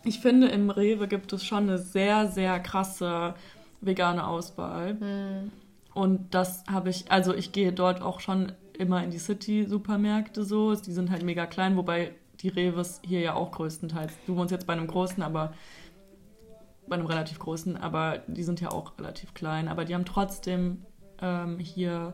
Ich 0.05 0.21
finde, 0.21 0.47
im 0.47 0.71
Rewe 0.71 1.09
gibt 1.09 1.33
es 1.33 1.45
schon 1.45 1.65
eine 1.65 1.79
sehr, 1.79 2.29
sehr 2.29 2.61
krasse 2.61 3.35
vegane 3.81 4.25
Auswahl. 4.25 4.95
Mhm. 4.95 5.51
Und 5.97 6.35
das 6.35 6.63
habe 6.71 6.91
ich, 6.91 7.11
also 7.11 7.35
ich 7.35 7.53
gehe 7.53 7.73
dort 7.73 8.03
auch 8.03 8.21
schon 8.21 8.53
immer 8.75 9.03
in 9.03 9.11
die 9.11 9.19
City-Supermärkte 9.19 10.45
so. 10.45 10.75
Die 10.75 10.93
sind 10.93 11.11
halt 11.11 11.23
mega 11.23 11.47
klein, 11.47 11.75
wobei 11.79 12.13
die 12.41 12.49
Reves 12.49 13.01
hier 13.03 13.21
ja 13.21 13.33
auch 13.33 13.51
größtenteils. 13.53 14.13
Du 14.27 14.37
wohnst 14.37 14.53
jetzt 14.53 14.67
bei 14.67 14.75
einem 14.75 14.89
großen, 14.89 15.23
aber 15.23 15.55
bei 16.87 16.97
einem 16.97 17.07
relativ 17.07 17.39
großen, 17.39 17.79
aber 17.79 18.19
die 18.27 18.43
sind 18.43 18.61
ja 18.61 18.73
auch 18.73 18.99
relativ 18.99 19.33
klein. 19.33 19.69
Aber 19.69 19.87
die 19.87 19.95
haben 19.95 20.05
trotzdem 20.05 20.85
ähm, 21.23 21.59
hier 21.61 22.13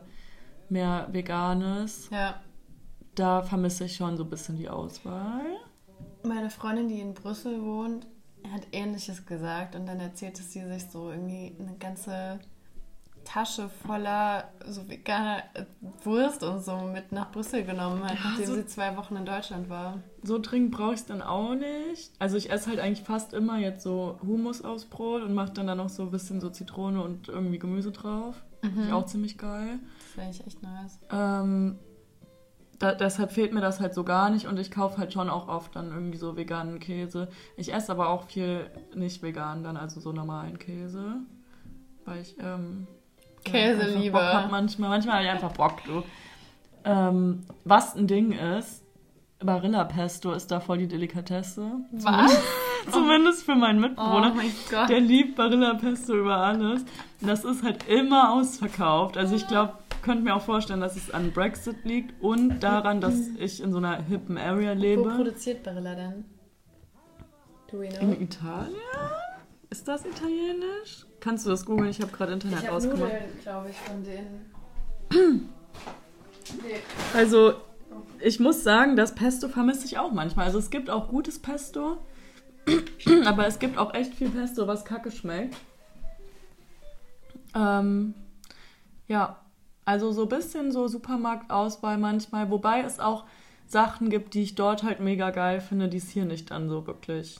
mehr 0.69 1.09
Veganes. 1.11 2.09
Ja. 2.09 2.39
Da 3.15 3.43
vermisse 3.43 3.83
ich 3.83 3.97
schon 3.97 4.15
so 4.15 4.23
ein 4.23 4.29
bisschen 4.29 4.55
die 4.55 4.69
Auswahl. 4.69 5.43
Meine 6.23 6.49
Freundin, 6.49 6.87
die 6.87 7.01
in 7.01 7.13
Brüssel 7.13 7.61
wohnt, 7.61 8.07
hat 8.49 8.65
ähnliches 8.71 9.25
gesagt 9.25 9.75
und 9.75 9.85
dann 9.87 9.99
erzählte 9.99 10.41
sie 10.41 10.65
sich 10.69 10.89
so 10.89 11.11
irgendwie 11.11 11.53
eine 11.59 11.75
ganze 11.77 12.39
Tasche 13.33 13.67
voller 13.67 14.43
so 14.67 14.87
veganer 14.87 15.41
Wurst 16.03 16.43
und 16.43 16.63
so 16.63 16.77
mit 16.77 17.11
nach 17.11 17.31
Brüssel 17.31 17.63
genommen 17.63 18.03
hat, 18.03 18.13
ja, 18.13 18.19
nachdem 18.25 18.45
so 18.45 18.53
sie 18.53 18.67
zwei 18.67 18.95
Wochen 18.95 19.15
in 19.15 19.25
Deutschland 19.25 19.69
war. 19.69 20.03
So 20.21 20.37
dringend 20.37 20.69
brauche 20.69 20.93
ich 20.93 20.99
es 20.99 21.05
dann 21.07 21.23
auch 21.23 21.55
nicht. 21.55 22.11
Also 22.19 22.37
ich 22.37 22.51
esse 22.51 22.69
halt 22.69 22.79
eigentlich 22.79 23.03
fast 23.03 23.33
immer 23.33 23.57
jetzt 23.57 23.81
so 23.81 24.19
Hummus 24.21 24.61
aufs 24.63 24.85
Brot 24.85 25.23
und 25.23 25.33
mache 25.33 25.51
dann 25.51 25.65
da 25.65 25.73
noch 25.73 25.89
so 25.89 26.03
ein 26.03 26.11
bisschen 26.11 26.41
so 26.41 26.51
Zitrone 26.51 27.01
und 27.01 27.27
irgendwie 27.27 27.57
Gemüse 27.57 27.91
drauf. 27.91 28.35
Mhm. 28.61 28.83
Ist 28.83 28.91
auch 28.91 29.05
ziemlich 29.07 29.39
geil. 29.39 29.79
Das 29.97 30.17
wäre 30.17 30.29
ich 30.29 30.45
echt 30.45 30.61
nice. 30.61 30.99
Ähm, 31.09 31.79
da, 32.77 32.93
deshalb 32.93 33.31
fehlt 33.31 33.51
mir 33.51 33.61
das 33.61 33.79
halt 33.79 33.95
so 33.95 34.03
gar 34.03 34.29
nicht 34.29 34.45
und 34.45 34.59
ich 34.59 34.69
kaufe 34.69 34.99
halt 34.99 35.11
schon 35.11 35.31
auch 35.31 35.47
oft 35.47 35.75
dann 35.75 35.91
irgendwie 35.91 36.19
so 36.19 36.37
veganen 36.37 36.79
Käse. 36.79 37.29
Ich 37.57 37.73
esse 37.73 37.91
aber 37.91 38.09
auch 38.09 38.27
viel 38.27 38.69
nicht 38.93 39.23
vegan 39.23 39.63
dann, 39.63 39.75
also 39.75 39.99
so 39.99 40.11
normalen 40.11 40.59
Käse. 40.59 41.15
Weil 42.05 42.21
ich 42.21 42.35
ähm, 42.39 42.85
Käse 43.43 43.89
ja, 43.91 43.99
lieber. 43.99 44.41
Bock 44.41 44.51
manchmal. 44.51 44.89
Manchmal 44.89 45.15
habe 45.15 45.25
ich 45.25 45.31
einfach 45.31 45.53
Bock, 45.53 45.83
du. 45.85 46.03
Ähm, 46.85 47.43
was 47.63 47.95
ein 47.95 48.07
Ding 48.07 48.33
ist, 48.33 48.83
Barilla 49.39 49.83
Pesto 49.83 50.33
ist 50.33 50.51
da 50.51 50.59
voll 50.59 50.79
die 50.79 50.87
Delikatesse. 50.87 51.71
Was? 51.91 52.41
Zumindest 52.91 53.43
für 53.43 53.55
meinen 53.55 53.79
Mitbewohner. 53.79 54.31
Oh 54.33 54.35
mein 54.35 54.51
Gott. 54.69 54.89
Der 54.89 54.99
liebt 54.99 55.35
Barilla 55.35 55.75
Pesto 55.75 56.15
über 56.15 56.37
alles. 56.37 56.83
Das 57.21 57.45
ist 57.45 57.63
halt 57.63 57.87
immer 57.87 58.33
ausverkauft. 58.33 59.17
Also 59.17 59.35
ich 59.35 59.47
glaube, 59.47 59.73
könnte 60.01 60.23
mir 60.23 60.35
auch 60.35 60.41
vorstellen, 60.41 60.81
dass 60.81 60.95
es 60.95 61.11
an 61.11 61.31
Brexit 61.31 61.85
liegt 61.85 62.21
und 62.21 62.59
daran, 62.59 62.99
dass 63.01 63.29
ich 63.39 63.61
in 63.61 63.71
so 63.71 63.77
einer 63.77 64.01
hippen 64.03 64.37
Area 64.37 64.73
lebe. 64.73 65.05
Wo 65.05 65.15
produziert 65.15 65.63
Barilla 65.63 65.95
denn? 65.95 66.25
Do 67.71 67.79
we 67.79 67.89
know? 67.89 68.01
In 68.01 68.21
Italien? 68.21 68.75
Ist 69.73 69.87
das 69.87 70.05
italienisch? 70.05 71.07
Kannst 71.19 71.47
du 71.47 71.49
das 71.49 71.65
googeln? 71.65 71.89
Ich 71.89 71.99
habe 71.99 72.11
gerade 72.11 72.33
Internet 72.33 72.59
ich 72.59 72.67
hab 72.67 72.75
ausgemacht. 72.75 73.11
Nudeln, 73.11 73.39
glaube 73.41 73.69
ich, 73.71 73.75
von 73.75 74.03
denen. 74.03 74.53
nee. 76.61 76.75
Also, 77.15 77.55
ich 78.19 78.39
muss 78.39 78.61
sagen, 78.61 78.95
das 78.95 79.15
Pesto 79.15 79.47
vermisse 79.47 79.87
ich 79.87 79.97
auch 79.97 80.11
manchmal. 80.11 80.45
Also, 80.45 80.59
es 80.59 80.69
gibt 80.69 80.91
auch 80.91 81.07
gutes 81.07 81.39
Pesto, 81.39 81.97
aber 83.25 83.47
es 83.47 83.57
gibt 83.57 83.79
auch 83.79 83.95
echt 83.95 84.13
viel 84.13 84.29
Pesto, 84.29 84.67
was 84.67 84.85
kacke 84.85 85.09
schmeckt. 85.09 85.55
Ähm, 87.55 88.13
ja, 89.07 89.39
also 89.85 90.11
so 90.11 90.21
ein 90.21 90.29
bisschen 90.29 90.71
so 90.71 90.87
Supermarktauswahl 90.87 91.97
manchmal, 91.97 92.51
wobei 92.51 92.81
es 92.81 92.99
auch 92.99 93.25
Sachen 93.65 94.11
gibt, 94.11 94.35
die 94.35 94.43
ich 94.43 94.53
dort 94.53 94.83
halt 94.83 94.99
mega 94.99 95.31
geil 95.31 95.61
finde, 95.61 95.89
die 95.89 95.97
es 95.97 96.09
hier 96.09 96.25
nicht 96.25 96.51
dann 96.51 96.69
so 96.69 96.85
wirklich 96.85 97.39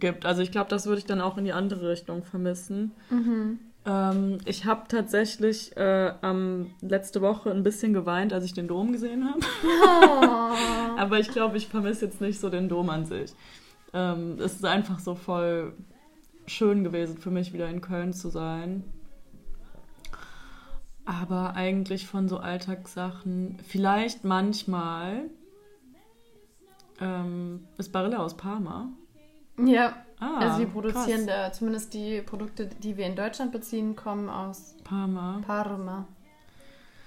gibt. 0.00 0.26
Also 0.26 0.42
ich 0.42 0.50
glaube, 0.50 0.70
das 0.70 0.86
würde 0.86 0.98
ich 0.98 1.06
dann 1.06 1.20
auch 1.20 1.38
in 1.38 1.44
die 1.44 1.52
andere 1.52 1.90
Richtung 1.90 2.24
vermissen. 2.24 2.92
Mhm. 3.10 3.58
Ähm, 3.86 4.38
ich 4.44 4.66
habe 4.66 4.88
tatsächlich 4.88 5.76
äh, 5.76 6.12
ähm, 6.22 6.72
letzte 6.82 7.22
Woche 7.22 7.50
ein 7.50 7.62
bisschen 7.62 7.92
geweint, 7.92 8.32
als 8.32 8.44
ich 8.44 8.52
den 8.52 8.68
Dom 8.68 8.92
gesehen 8.92 9.28
habe. 9.28 9.40
Oh. 9.64 10.96
Aber 10.98 11.18
ich 11.18 11.28
glaube, 11.28 11.56
ich 11.56 11.68
vermisse 11.68 12.06
jetzt 12.06 12.20
nicht 12.20 12.40
so 12.40 12.50
den 12.50 12.68
Dom 12.68 12.90
an 12.90 13.06
sich. 13.06 13.32
Ähm, 13.92 14.36
es 14.38 14.54
ist 14.54 14.64
einfach 14.64 14.98
so 14.98 15.14
voll 15.14 15.72
schön 16.46 16.84
gewesen 16.84 17.18
für 17.18 17.30
mich, 17.30 17.52
wieder 17.52 17.68
in 17.68 17.80
Köln 17.80 18.12
zu 18.12 18.28
sein. 18.28 18.84
Aber 21.04 21.56
eigentlich 21.56 22.06
von 22.06 22.28
so 22.28 22.38
Alltagssachen, 22.38 23.58
vielleicht 23.66 24.24
manchmal 24.24 25.30
ähm, 27.00 27.66
ist 27.78 27.92
Barilla 27.92 28.18
aus 28.18 28.36
Parma. 28.36 28.92
Ja. 29.66 29.94
Ah, 30.20 30.38
also 30.38 30.58
wir 30.58 30.66
produzieren 30.66 31.26
da, 31.26 31.50
zumindest 31.50 31.94
die 31.94 32.20
Produkte, 32.20 32.66
die 32.66 32.98
wir 32.98 33.06
in 33.06 33.16
Deutschland 33.16 33.52
beziehen, 33.52 33.96
kommen 33.96 34.28
aus 34.28 34.76
Parma. 34.84 35.40
Parma. 35.46 36.06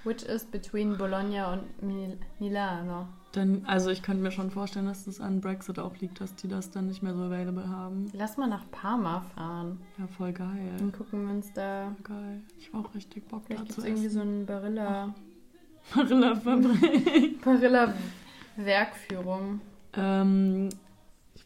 Which 0.02 0.24
is 0.24 0.44
between 0.44 0.98
Bologna 0.98 1.52
und 1.52 1.82
Mil 1.82 2.18
Milano. 2.38 3.06
Dann, 3.32 3.64
also 3.66 3.90
ich 3.90 4.02
könnte 4.02 4.22
mir 4.22 4.30
schon 4.30 4.50
vorstellen, 4.50 4.86
dass 4.86 5.06
das 5.06 5.20
an 5.20 5.40
Brexit 5.40 5.78
auch 5.78 5.96
liegt, 5.96 6.20
dass 6.20 6.34
die 6.36 6.46
das 6.46 6.70
dann 6.70 6.86
nicht 6.86 7.02
mehr 7.02 7.14
so 7.14 7.22
available 7.22 7.68
haben. 7.68 8.10
Lass 8.12 8.36
mal 8.36 8.48
nach 8.48 8.70
Parma 8.70 9.22
fahren. 9.34 9.80
Ja, 9.98 10.06
voll 10.06 10.32
geil. 10.32 10.70
Dann 10.78 10.92
gucken 10.92 11.26
wir 11.26 11.34
uns 11.34 11.52
da. 11.52 11.96
Geil. 12.04 12.42
Ich 12.58 12.72
war 12.72 12.84
auch 12.84 12.94
richtig 12.94 13.26
Bock 13.28 13.42
Vielleicht 13.46 13.66
gibt 13.66 13.78
es 13.78 13.84
irgendwie 13.84 14.08
so 14.08 14.20
ein 14.20 14.46
Barilla. 14.46 15.14
Barilla-Fabrik. 15.94 17.42
Barilla-Werkführung. 17.44 19.60
Ähm, 19.96 20.68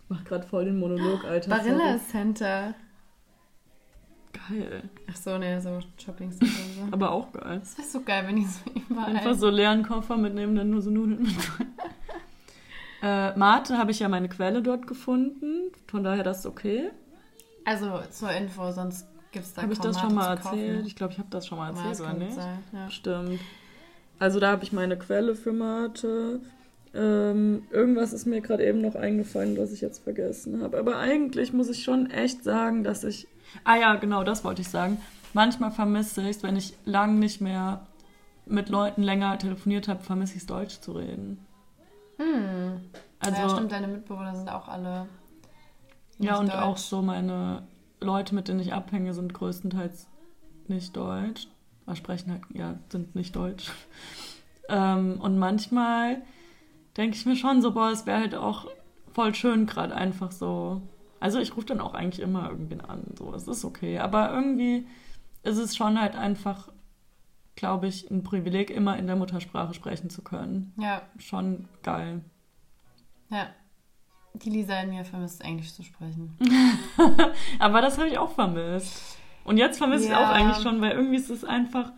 mach 0.08 0.24
gerade 0.24 0.46
voll 0.46 0.64
den 0.66 0.78
Monolog, 0.78 1.24
Alter. 1.24 1.50
Barilla 1.50 1.98
Center. 1.98 2.74
Geil. 4.32 4.82
Ach 5.10 5.16
so, 5.16 5.38
ne, 5.38 5.60
so 5.60 5.80
Shopping 6.02 6.30
Center. 6.30 6.46
So. 6.78 6.92
Aber 6.92 7.10
auch 7.10 7.32
geil. 7.32 7.58
Das 7.60 7.76
wäre 7.76 7.88
so 7.88 8.00
geil, 8.02 8.24
wenn 8.26 8.36
ich 8.38 8.46
so 8.48 8.70
überall... 8.88 9.16
Einfach 9.16 9.34
so 9.34 9.48
leeren 9.50 9.82
Koffer 9.82 10.16
mitnehmen, 10.16 10.54
dann 10.54 10.70
nur 10.70 10.80
so 10.80 10.90
Nudeln 10.90 11.22
mit 11.22 11.34
Äh, 13.02 13.36
Mate 13.38 13.78
habe 13.78 13.90
ich 13.92 14.00
ja 14.00 14.08
meine 14.08 14.28
Quelle 14.28 14.60
dort 14.60 14.86
gefunden, 14.88 15.70
von 15.86 16.02
daher 16.02 16.24
das 16.24 16.40
ist 16.40 16.46
okay. 16.46 16.90
Also 17.64 18.00
zur 18.10 18.32
Info, 18.32 18.72
sonst 18.72 19.06
gibt 19.30 19.44
es 19.44 19.54
da 19.54 19.62
Habe 19.62 19.72
ich 19.72 19.78
das 19.78 20.00
schon 20.00 20.14
mal 20.14 20.36
erzählt? 20.36 20.84
Ich 20.86 20.96
glaube, 20.96 21.12
ich 21.12 21.18
habe 21.20 21.28
das 21.30 21.46
schon 21.46 21.58
mal 21.58 21.70
Ja, 21.72 21.76
erzählt, 21.76 21.92
das 21.92 22.00
oder 22.00 22.12
nicht? 22.14 22.34
sein, 22.34 22.58
ja. 22.72 22.90
Stimmt. 22.90 23.40
Also 24.18 24.40
da 24.40 24.50
habe 24.50 24.64
ich 24.64 24.72
meine 24.72 24.96
Quelle 24.98 25.36
für 25.36 25.52
Mate. 25.52 26.40
Ähm, 26.94 27.64
irgendwas 27.70 28.12
ist 28.12 28.26
mir 28.26 28.40
gerade 28.40 28.66
eben 28.66 28.80
noch 28.80 28.94
eingefallen, 28.94 29.58
was 29.58 29.72
ich 29.72 29.80
jetzt 29.80 30.02
vergessen 30.02 30.62
habe. 30.62 30.78
Aber 30.78 30.96
eigentlich 30.96 31.52
muss 31.52 31.68
ich 31.68 31.82
schon 31.82 32.10
echt 32.10 32.44
sagen, 32.44 32.84
dass 32.84 33.04
ich. 33.04 33.28
Ah 33.64 33.76
ja, 33.76 33.94
genau, 33.96 34.24
das 34.24 34.44
wollte 34.44 34.62
ich 34.62 34.68
sagen. 34.68 34.98
Manchmal 35.34 35.70
vermisse 35.70 36.22
ich 36.22 36.36
es, 36.36 36.42
wenn 36.42 36.56
ich 36.56 36.74
lang 36.84 37.18
nicht 37.18 37.40
mehr 37.40 37.86
mit 38.46 38.70
Leuten 38.70 39.02
länger 39.02 39.38
telefoniert 39.38 39.88
habe, 39.88 40.02
vermisse 40.02 40.36
ich 40.36 40.42
es, 40.42 40.46
Deutsch 40.46 40.80
zu 40.80 40.92
reden. 40.92 41.44
Hm. 42.16 42.80
Also, 43.20 43.40
ja, 43.40 43.48
stimmt, 43.48 43.72
deine 43.72 43.88
Mitbewohner 43.88 44.34
sind 44.34 44.48
auch 44.48 44.68
alle. 44.68 45.06
Ja, 46.18 46.38
und 46.38 46.48
Deutsch. 46.48 46.56
auch 46.56 46.76
so 46.76 47.02
meine 47.02 47.62
Leute, 48.00 48.34
mit 48.34 48.48
denen 48.48 48.60
ich 48.60 48.72
abhänge, 48.72 49.12
sind 49.12 49.34
größtenteils 49.34 50.08
nicht 50.66 50.96
deutsch. 50.96 51.48
Oder 51.86 51.96
sprechen 51.96 52.32
halt, 52.32 52.42
ja, 52.52 52.78
sind 52.90 53.14
nicht 53.14 53.36
deutsch. 53.36 53.70
ähm, 54.68 55.20
und 55.20 55.38
manchmal 55.38 56.22
denke 56.98 57.16
ich 57.16 57.24
mir 57.24 57.36
schon 57.36 57.62
so, 57.62 57.72
boah, 57.72 57.90
es 57.90 58.04
wäre 58.04 58.18
halt 58.20 58.34
auch 58.34 58.66
voll 59.14 59.34
schön 59.34 59.64
gerade 59.66 59.94
einfach 59.94 60.30
so. 60.32 60.82
Also 61.20 61.38
ich 61.40 61.56
rufe 61.56 61.66
dann 61.66 61.80
auch 61.80 61.94
eigentlich 61.94 62.20
immer 62.20 62.48
irgendwen 62.50 62.80
an, 62.80 63.02
so, 63.18 63.32
es 63.34 63.48
ist 63.48 63.64
okay. 63.64 63.98
Aber 63.98 64.30
irgendwie 64.32 64.86
ist 65.42 65.56
es 65.56 65.74
schon 65.74 65.98
halt 66.00 66.14
einfach, 66.14 66.68
glaube 67.56 67.86
ich, 67.88 68.10
ein 68.10 68.22
Privileg, 68.22 68.70
immer 68.70 68.96
in 68.98 69.06
der 69.06 69.16
Muttersprache 69.16 69.74
sprechen 69.74 70.10
zu 70.10 70.22
können. 70.22 70.72
Ja, 70.76 71.02
Schon 71.18 71.66
geil. 71.82 72.20
ja. 73.30 73.46
Die 74.34 74.50
Lisa 74.50 74.78
in 74.82 74.90
mir 74.90 75.04
vermisst 75.04 75.40
Englisch 75.42 75.72
zu 75.74 75.82
sprechen. 75.82 76.36
Aber 77.58 77.80
das 77.80 77.98
habe 77.98 78.08
ich 78.08 78.18
auch 78.18 78.30
vermisst. 78.30 79.16
Und 79.42 79.56
jetzt 79.56 79.78
vermisse 79.78 80.04
ich 80.04 80.10
Ja. 80.10 80.22
auch 80.24 80.28
eigentlich 80.32 80.62
schon, 80.62 80.80
weil 80.80 80.92
irgendwie 80.92 81.16
ist 81.16 81.30
es 81.30 81.42
einfach, 81.44 81.90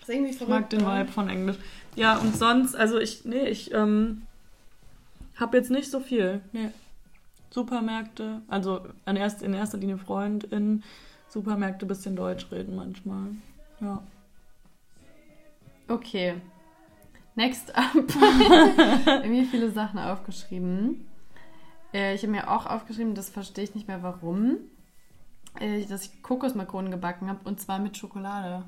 Das 0.00 0.08
ist 0.08 0.14
irgendwie 0.14 0.30
ich 0.30 0.46
mag 0.48 0.70
den 0.70 0.82
Vibe 0.86 1.10
von 1.10 1.28
Englisch. 1.28 1.56
Ja, 1.98 2.16
und 2.18 2.36
sonst, 2.36 2.76
also 2.76 2.98
ich, 2.98 3.24
nee, 3.24 3.48
ich 3.48 3.74
ähm, 3.74 4.22
habe 5.36 5.56
jetzt 5.56 5.70
nicht 5.70 5.90
so 5.90 5.98
viel. 5.98 6.40
Nee. 6.52 6.70
Supermärkte, 7.50 8.42
also 8.46 8.86
in 9.04 9.16
erster, 9.16 9.44
in 9.44 9.52
erster 9.52 9.78
Linie 9.78 9.98
FreundInnen, 9.98 10.84
Supermärkte 11.28 11.86
bisschen 11.86 12.14
Deutsch 12.14 12.46
reden 12.52 12.76
manchmal. 12.76 13.30
Ja. 13.80 14.02
Okay. 15.88 16.34
Next 17.34 17.74
up. 17.76 17.94
Irgendwie 19.06 19.46
viele 19.46 19.70
Sachen 19.70 19.98
aufgeschrieben. 19.98 21.04
Äh, 21.92 22.14
ich 22.14 22.22
habe 22.22 22.32
mir 22.32 22.48
auch 22.48 22.66
aufgeschrieben, 22.66 23.16
das 23.16 23.28
verstehe 23.28 23.64
ich 23.64 23.74
nicht 23.74 23.88
mehr 23.88 24.04
warum, 24.04 24.58
äh, 25.58 25.84
dass 25.86 26.04
ich 26.04 26.22
Kokosmakronen 26.22 26.92
gebacken 26.92 27.28
habe 27.28 27.40
und 27.44 27.60
zwar 27.60 27.80
mit 27.80 27.96
Schokolade. 27.96 28.64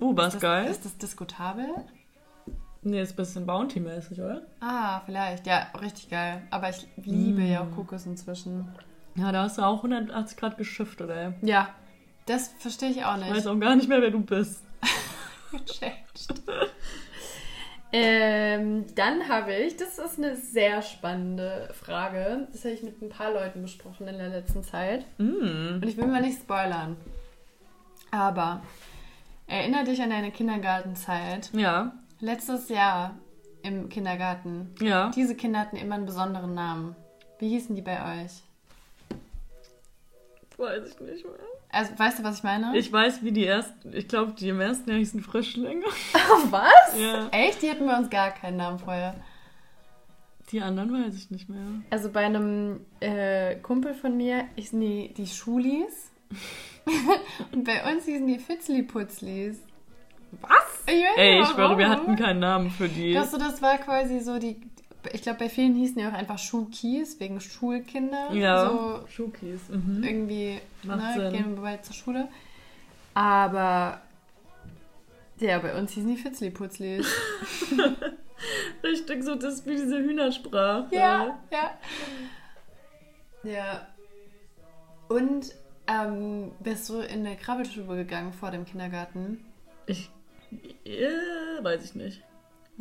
Uh, 0.00 0.10
ist 0.10 0.16
war's 0.16 0.32
das, 0.34 0.42
geil? 0.42 0.70
Ist 0.70 0.84
das 0.84 0.96
diskutabel? 0.96 1.66
Nee, 2.82 3.00
ist 3.02 3.12
ein 3.12 3.16
bisschen 3.16 3.46
Bounty-mäßig, 3.46 4.20
oder? 4.20 4.42
Ah, 4.60 5.00
vielleicht. 5.04 5.46
Ja, 5.46 5.66
richtig 5.80 6.08
geil. 6.10 6.42
Aber 6.50 6.70
ich 6.70 6.86
liebe 6.96 7.42
ja 7.42 7.62
Mm. 7.64 7.72
auch 7.72 7.76
Kokos 7.76 8.06
inzwischen. 8.06 8.68
Ja, 9.16 9.32
da 9.32 9.42
hast 9.42 9.58
du 9.58 9.62
auch 9.62 9.82
180 9.82 10.36
Grad 10.38 10.56
geschiftet, 10.58 11.10
ey. 11.10 11.32
Ja, 11.42 11.70
das 12.26 12.48
verstehe 12.58 12.90
ich 12.90 13.04
auch 13.04 13.16
Ich 13.16 13.24
nicht. 13.24 13.34
weiß 13.36 13.46
auch 13.48 13.58
gar 13.58 13.74
nicht 13.74 13.88
mehr, 13.88 14.00
wer 14.00 14.10
du 14.10 14.20
bist. 14.20 14.62
Gechanged. 15.50 16.42
ähm, 17.92 18.84
dann 18.94 19.28
habe 19.28 19.54
ich, 19.54 19.76
das 19.76 19.98
ist 19.98 20.18
eine 20.18 20.36
sehr 20.36 20.82
spannende 20.82 21.70
Frage, 21.72 22.46
das 22.52 22.64
habe 22.64 22.74
ich 22.74 22.82
mit 22.82 23.00
ein 23.00 23.08
paar 23.08 23.32
Leuten 23.32 23.62
besprochen 23.62 24.06
in 24.08 24.18
der 24.18 24.28
letzten 24.28 24.62
Zeit. 24.62 25.06
Mm. 25.18 25.74
Und 25.74 25.84
ich 25.86 25.96
will 25.96 26.06
mal 26.06 26.20
nicht 26.20 26.38
spoilern. 26.38 26.96
Aber 28.10 28.62
erinnere 29.46 29.84
dich 29.84 30.00
an 30.02 30.10
deine 30.10 30.30
Kindergartenzeit. 30.30 31.50
Ja, 31.54 31.92
Letztes 32.20 32.68
Jahr 32.68 33.16
im 33.62 33.88
Kindergarten. 33.88 34.74
ja. 34.80 35.10
Diese 35.14 35.34
Kinder 35.34 35.60
hatten 35.60 35.76
immer 35.76 35.96
einen 35.96 36.06
besonderen 36.06 36.54
Namen. 36.54 36.96
Wie 37.38 37.48
hießen 37.48 37.74
die 37.76 37.82
bei 37.82 38.24
euch? 38.24 38.42
Weiß 40.56 40.88
ich 40.88 41.00
nicht 41.00 41.24
mehr. 41.24 41.34
Also, 41.70 41.96
weißt 41.96 42.18
du, 42.18 42.24
was 42.24 42.38
ich 42.38 42.42
meine? 42.42 42.76
Ich 42.76 42.92
weiß, 42.92 43.22
wie 43.22 43.30
die 43.30 43.46
ersten, 43.46 43.94
ich 43.94 44.08
glaube, 44.08 44.32
die 44.32 44.48
im 44.48 44.60
ersten 44.60 44.90
Jahr 44.90 44.98
hießen 44.98 45.22
Frischlinge. 45.22 45.84
was? 46.50 46.98
Ja. 46.98 47.28
Echt? 47.30 47.62
Die 47.62 47.70
hatten 47.70 47.86
bei 47.86 47.96
uns 47.96 48.10
gar 48.10 48.30
keinen 48.30 48.56
Namen 48.56 48.78
vorher. 48.78 49.14
Die 50.50 50.60
anderen 50.62 50.92
weiß 50.92 51.14
ich 51.14 51.30
nicht 51.30 51.48
mehr. 51.48 51.60
Also 51.90 52.10
bei 52.10 52.24
einem 52.24 52.80
äh, 53.00 53.56
Kumpel 53.56 53.94
von 53.94 54.16
mir 54.16 54.46
hießen 54.56 54.80
die, 54.80 55.12
die 55.14 55.26
Schulis. 55.26 56.10
Und 57.52 57.64
bei 57.64 57.92
uns 57.92 58.04
hießen 58.04 58.26
die 58.26 58.38
Fitzli-Putzlis. 58.38 59.58
Was? 60.40 60.82
Ich 60.86 60.94
weiß 60.94 61.16
Ey, 61.16 61.40
ich 61.40 61.48
schwöre, 61.48 61.78
wir 61.78 61.88
hatten 61.88 62.16
keinen 62.16 62.40
Namen 62.40 62.70
für 62.70 62.88
die. 62.88 63.12
Glaubst 63.12 63.34
du, 63.34 63.38
das 63.38 63.60
war 63.62 63.78
quasi 63.78 64.20
so 64.20 64.38
die. 64.38 64.60
Ich 65.12 65.22
glaube, 65.22 65.38
bei 65.38 65.48
vielen 65.48 65.74
hießen 65.74 65.96
die 65.96 66.06
auch 66.06 66.12
einfach 66.12 66.38
Schulkies 66.38 67.18
wegen 67.20 67.40
Schulkinder. 67.40 68.32
Ja. 68.32 68.68
So 68.68 69.06
Schukis. 69.08 69.68
Mhm. 69.68 70.02
irgendwie 70.02 70.60
Macht 70.82 71.16
ne, 71.16 71.30
Sinn. 71.30 71.32
gehen 71.32 71.56
wir 71.56 71.62
bald 71.62 71.84
zur 71.84 71.94
Schule. 71.94 72.28
Aber. 73.14 74.00
Ja, 75.40 75.58
bei 75.60 75.78
uns 75.78 75.92
hießen 75.92 76.08
die 76.08 76.20
Fitzli-Putzlis. 76.20 77.06
Richtig 78.82 79.22
so, 79.22 79.34
das 79.36 79.54
ist 79.54 79.66
wie 79.66 79.76
diese 79.76 79.98
Hühnersprache. 79.98 80.86
Ja, 80.90 81.38
ja. 81.50 81.70
Ja. 83.44 83.86
Und 85.08 85.54
ähm, 85.86 86.52
bist 86.60 86.88
du 86.88 87.00
in 87.00 87.26
eine 87.26 87.36
Krabbelstube 87.36 87.96
gegangen 87.96 88.32
vor 88.32 88.50
dem 88.50 88.64
Kindergarten? 88.64 89.44
Ich, 89.86 90.10
ja, 90.84 91.62
weiß 91.62 91.84
ich 91.84 91.94
nicht. 91.94 92.22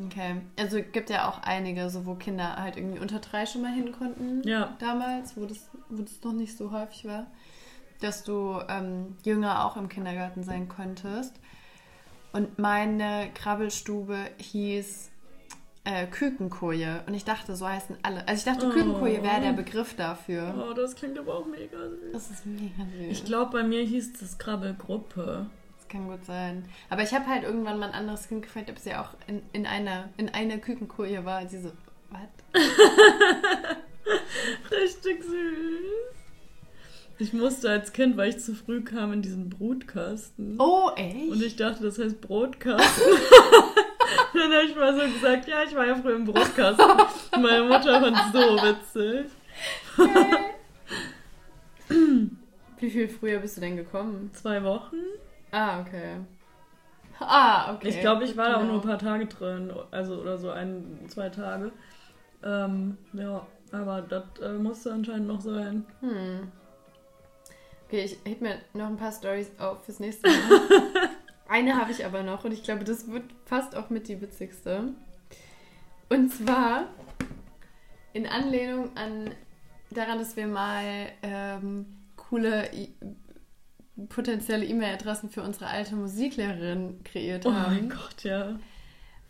Okay. 0.06 0.42
Also 0.60 0.78
gibt 0.92 1.10
ja 1.10 1.28
auch 1.28 1.42
einige, 1.42 1.90
so 1.90 2.06
wo 2.06 2.16
Kinder 2.16 2.58
halt 2.58 2.78
irgendwie 2.78 3.00
unter 3.00 3.20
drei 3.20 3.46
schon 3.46 3.64
mal 3.64 3.74
hin 3.74 3.92
konnten. 3.92 4.48
Ja. 4.48 4.76
Damals, 4.80 5.36
wo 5.36 5.46
das, 5.46 5.70
wo 5.90 6.04
das 6.04 6.22
noch 6.24 6.34
nicht 6.34 6.56
so 6.56 6.72
häufig 6.72 7.06
war. 7.06 7.28
Dass 8.00 8.24
du 8.24 8.60
ähm, 8.70 9.18
jünger 9.24 9.66
auch 9.66 9.76
im 9.76 9.90
Kindergarten 9.90 10.44
sein 10.44 10.70
konntest. 10.70 11.34
Und 12.32 12.60
meine 12.60 13.30
Krabbelstube 13.34 14.18
hieß 14.38 15.10
äh, 15.86 16.06
Kükenkoje. 16.06 17.02
Und 17.08 17.16
ich 17.16 17.26
dachte, 17.26 17.56
so 17.56 17.68
heißen 17.68 17.98
alle. 18.04 18.28
Also 18.28 18.40
ich 18.40 18.54
dachte, 18.54 18.68
Oh. 18.68 18.72
Kükenkoje 18.72 19.24
wäre 19.24 19.42
der 19.42 19.54
Begriff 19.54 19.96
dafür. 19.96 20.68
Oh, 20.70 20.74
das 20.74 20.96
klingt 20.96 21.18
aber 21.18 21.34
auch 21.34 21.48
mega 21.48 21.90
süß. 21.90 22.12
Das 22.14 22.30
ist 22.30 22.46
mega 22.46 22.86
süß. 22.86 23.08
Ich 23.10 23.26
glaube, 23.26 23.52
bei 23.52 23.64
mir 23.64 23.82
hieß 23.82 24.20
das 24.20 24.38
Krabbelgruppe. 24.38 25.48
Das 25.88 25.94
kann 25.94 26.10
gut 26.10 26.26
sein. 26.26 26.66
Aber 26.90 27.04
ich 27.04 27.14
habe 27.14 27.28
halt 27.28 27.44
irgendwann 27.44 27.80
mal 27.80 27.88
ein 27.88 27.94
anderes 27.94 28.28
Kind 28.28 28.42
gefragt, 28.44 28.70
ob 28.70 28.78
sie 28.78 28.94
auch 28.94 29.12
in, 29.28 29.42
in, 29.54 29.66
einer, 29.66 30.10
in 30.18 30.28
einer 30.30 30.58
Kükenkoje 30.58 31.24
war. 31.24 31.42
Und 31.42 31.50
sie 31.50 31.62
so, 31.62 31.72
was? 32.10 32.28
Richtig 34.72 35.24
süß. 35.24 35.32
Ich 37.20 37.32
musste 37.32 37.70
als 37.70 37.94
Kind, 37.94 38.18
weil 38.18 38.28
ich 38.30 38.40
zu 38.40 38.54
früh 38.54 38.84
kam, 38.84 39.14
in 39.14 39.22
diesen 39.22 39.50
Brutkasten. 39.50 40.58
Oh, 40.60 40.92
echt? 40.96 41.32
Und 41.32 41.42
ich 41.42 41.56
dachte, 41.56 41.84
das 41.84 41.98
heißt 41.98 42.20
Brotkasten. 42.20 43.04
Dann 44.34 44.52
habe 44.52 44.66
ich 44.66 44.76
mal 44.76 44.94
so 44.94 45.04
gesagt, 45.14 45.48
ja, 45.48 45.64
ich 45.64 45.74
war 45.74 45.88
ja 45.88 45.96
früher 45.96 46.18
im 46.18 46.26
Brotkasten. 46.26 46.86
Meine 47.42 47.64
Mutter 47.64 48.02
fand 48.02 48.18
es 48.18 48.34
so 48.34 48.58
witzig. 48.58 49.32
Wie 52.80 52.90
viel 52.90 53.08
früher 53.08 53.40
bist 53.40 53.56
du 53.56 53.62
denn 53.62 53.78
gekommen? 53.78 54.32
Zwei 54.34 54.62
Wochen? 54.64 54.98
Ah, 55.58 55.82
okay. 55.82 56.18
Ah, 57.20 57.74
okay. 57.74 57.88
Ich 57.90 58.00
glaube, 58.00 58.26
ich 58.26 58.38
war 58.38 58.50
da 58.50 58.56
auch 58.58 58.60
Genau. 58.60 58.74
nur 58.74 58.82
ein 58.82 58.88
paar 58.88 59.00
Tage 59.00 59.26
drin. 59.26 59.74
Also, 59.90 60.22
oder 60.22 60.38
so 60.38 60.52
ein, 60.52 61.00
zwei 61.08 61.30
Tage. 61.30 61.72
Ähm, 62.44 62.98
ja, 63.14 63.46
aber 63.72 64.04
das 64.04 64.24
äh, 64.40 64.54
musste 64.54 64.94
anscheinend 64.94 65.28
noch 65.28 65.42
sein. 65.42 65.84
Hm. 66.02 66.52
Okay, 67.88 68.04
ich 68.04 68.18
heb 68.24 68.42
mir 68.42 68.60
noch 68.74 68.86
ein 68.86 68.98
paar 68.98 69.12
Stories 69.12 69.50
auf 69.58 69.84
fürs 69.84 70.00
nächste 70.00 70.28
Mal. 70.30 70.38
Eine 71.50 71.76
habe 71.76 71.92
ich 71.92 72.06
aber 72.06 72.22
noch 72.22 72.44
und 72.44 72.52
ich 72.52 72.62
glaube, 72.64 72.84
das 72.84 73.10
wird 73.10 73.24
fast 73.46 73.76
auch 73.76 73.90
mit 73.90 74.10
die 74.10 74.22
witzigste. 74.22 74.90
Und 76.10 76.30
zwar 76.32 76.84
in 78.14 78.28
Anlehnung 78.28 78.96
an 78.96 79.32
daran, 79.90 80.20
dass 80.20 80.36
wir 80.36 80.48
mal 80.48 80.84
ähm, 81.24 81.86
coole 82.16 82.70
potenzielle 84.10 84.66
E-Mail-Adressen 84.66 85.30
für 85.30 85.42
unsere 85.42 85.68
alte 85.68 85.96
Musiklehrerin 85.96 87.04
kreiert 87.04 87.46
Oh 87.46 87.54
haben. 87.54 87.74
mein 87.76 87.90
Gott, 87.90 88.24
ja. 88.24 88.60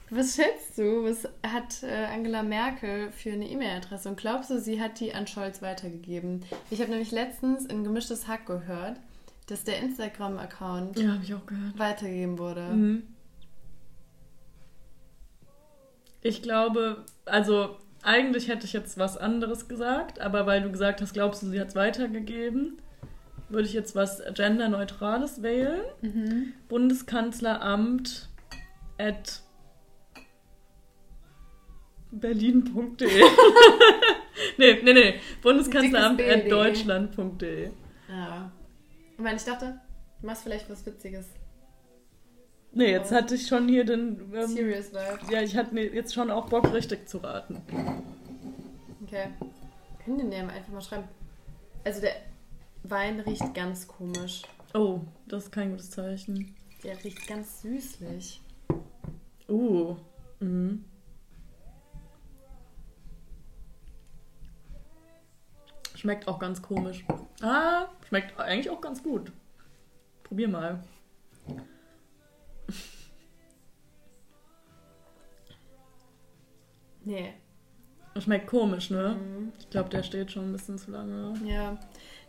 Was 0.09 0.35
schätzt 0.35 0.77
du, 0.77 1.03
was 1.03 1.27
hat 1.45 1.83
äh, 1.83 2.05
Angela 2.13 2.41
Merkel 2.43 3.11
für 3.11 3.31
eine 3.31 3.47
E-Mail-Adresse? 3.49 4.07
Und 4.09 4.17
glaubst 4.17 4.49
du, 4.49 4.59
sie 4.59 4.79
hat 4.81 4.99
die 5.01 5.13
an 5.13 5.27
Scholz 5.27 5.61
weitergegeben? 5.61 6.45
Ich 6.69 6.79
habe 6.79 6.91
nämlich 6.91 7.11
letztens 7.11 7.65
in 7.65 7.83
Gemischtes 7.83 8.27
Hack 8.27 8.45
gehört, 8.45 8.99
dass 9.47 9.63
der 9.65 9.79
Instagram-Account 9.79 10.97
Ja, 10.99 11.19
weitergegeben 11.75 12.37
wurde. 12.37 12.61
Mhm. 12.69 13.03
Ich 16.21 16.41
glaube, 16.41 17.03
also 17.25 17.77
eigentlich 18.03 18.47
hätte 18.47 18.65
ich 18.65 18.73
jetzt 18.73 18.97
was 18.97 19.17
anderes 19.17 19.67
gesagt, 19.67 20.19
aber 20.19 20.45
weil 20.45 20.61
du 20.61 20.71
gesagt 20.71 21.01
hast, 21.01 21.13
glaubst 21.13 21.43
du, 21.43 21.47
sie 21.47 21.59
hat 21.59 21.69
es 21.69 21.75
weitergegeben, 21.75 22.77
würde 23.49 23.67
ich 23.67 23.73
jetzt 23.73 23.95
was 23.95 24.21
genderneutrales 24.33 25.41
wählen. 25.41 25.81
Mhm. 26.01 26.53
Bundeskanzleramt 26.67 28.29
at 28.97 29.41
berlin.de. 32.11 33.07
nee, 34.57 34.81
nee, 34.83 34.93
nee. 34.93 35.19
Bundeskanzleramt 35.41 36.21
at 36.21 36.43
BD. 36.43 36.49
deutschland.de. 36.49 37.69
Ja. 38.09 38.51
Ich 39.13 39.19
meine, 39.23 39.37
ich 39.37 39.43
dachte, 39.43 39.79
du 40.21 40.27
machst 40.27 40.43
vielleicht 40.43 40.69
was 40.69 40.85
Witziges. 40.85 41.27
Nee, 42.73 42.91
jetzt 42.91 43.11
hatte 43.11 43.35
ich 43.35 43.47
schon 43.47 43.67
hier 43.67 43.85
den. 43.85 44.31
Ähm, 44.33 44.47
Serious 44.47 44.91
Vibe. 44.91 45.33
ja, 45.33 45.41
ich 45.41 45.55
hatte 45.55 45.73
mir 45.73 45.85
jetzt 45.85 46.13
schon 46.13 46.29
auch 46.29 46.47
Bock, 46.49 46.71
richtig 46.73 47.07
zu 47.07 47.17
raten. 47.19 47.61
Okay. 49.03 49.29
Können 50.03 50.17
den 50.17 50.29
Namen 50.29 50.49
einfach 50.49 50.71
mal 50.71 50.81
schreiben. 50.81 51.07
Also 51.83 52.01
der 52.01 52.11
Wein 52.83 53.19
riecht 53.19 53.53
ganz 53.53 53.87
komisch. 53.87 54.43
Oh, 54.73 55.01
das 55.27 55.45
ist 55.45 55.51
kein 55.51 55.71
gutes 55.71 55.91
Zeichen. 55.91 56.55
Der 56.83 57.03
riecht 57.03 57.27
ganz 57.27 57.61
süßlich. 57.61 58.41
Uh. 59.49 59.95
Mhm. 60.39 60.85
Schmeckt 65.95 66.27
auch 66.27 66.37
ganz 66.37 66.61
komisch. 66.61 67.03
Ah, 67.41 67.87
schmeckt 68.07 68.39
eigentlich 68.39 68.69
auch 68.69 68.81
ganz 68.81 69.01
gut. 69.01 69.31
Probier 70.23 70.47
mal. 70.47 70.83
Nee. 77.03 77.33
Schmeckt 78.19 78.47
komisch, 78.47 78.89
ne? 78.89 79.17
Mhm. 79.19 79.53
Ich 79.59 79.69
glaube, 79.69 79.89
der 79.89 80.03
steht 80.03 80.31
schon 80.31 80.49
ein 80.49 80.51
bisschen 80.51 80.77
zu 80.77 80.91
lange. 80.91 81.33
Ja, 81.45 81.79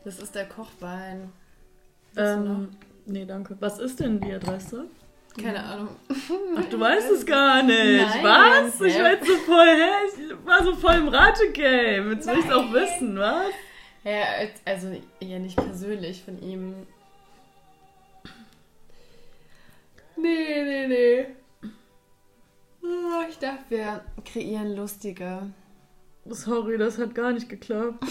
das 0.05 0.19
ist 0.19 0.35
der 0.35 0.47
Kochwein. 0.47 1.33
Ähm, 2.17 2.71
nee, 3.07 3.25
danke. 3.25 3.57
Was 3.61 3.79
ist 3.79 4.01
denn 4.01 4.21
die 4.21 4.33
Adresse? 4.33 4.87
Keine 5.41 5.63
Ahnung. 5.63 5.89
Ach, 6.57 6.65
du 6.65 6.81
weißt 6.81 7.11
es 7.11 7.25
gar 7.27 7.63
nicht. 7.63 8.01
Nein. 8.01 8.25
Was? 8.25 8.81
Ich 8.81 8.99
war 8.99 9.13
jetzt 9.13 9.27
so 9.27 9.37
voll, 9.37 9.67
hä? 9.67 10.07
Ich 10.07 10.47
war 10.47 10.65
so 10.65 10.75
voll 10.75 10.95
im 10.95 11.09
Rategame. 11.09 12.13
Jetzt 12.15 12.27
will 12.27 12.39
ich 12.41 12.51
auch 12.53 12.65
Nein. 12.65 12.73
wissen, 12.75 13.19
was? 13.19 13.53
Ja, 14.05 14.23
also 14.65 14.97
ja 15.21 15.39
nicht 15.39 15.57
persönlich 15.57 16.23
von 16.25 16.41
ihm. 16.43 16.75
Nee, 20.17 20.63
nee, 20.65 20.87
nee. 20.89 21.27
Oh, 22.83 23.29
Ich 23.29 23.39
dachte, 23.39 23.65
wir 23.69 24.05
kreieren 24.25 24.75
lustige. 24.75 25.51
Sorry, 26.31 26.77
das 26.79 26.99
hat 26.99 27.15
gar 27.15 27.33
nicht 27.33 27.49
geklappt. 27.49 28.05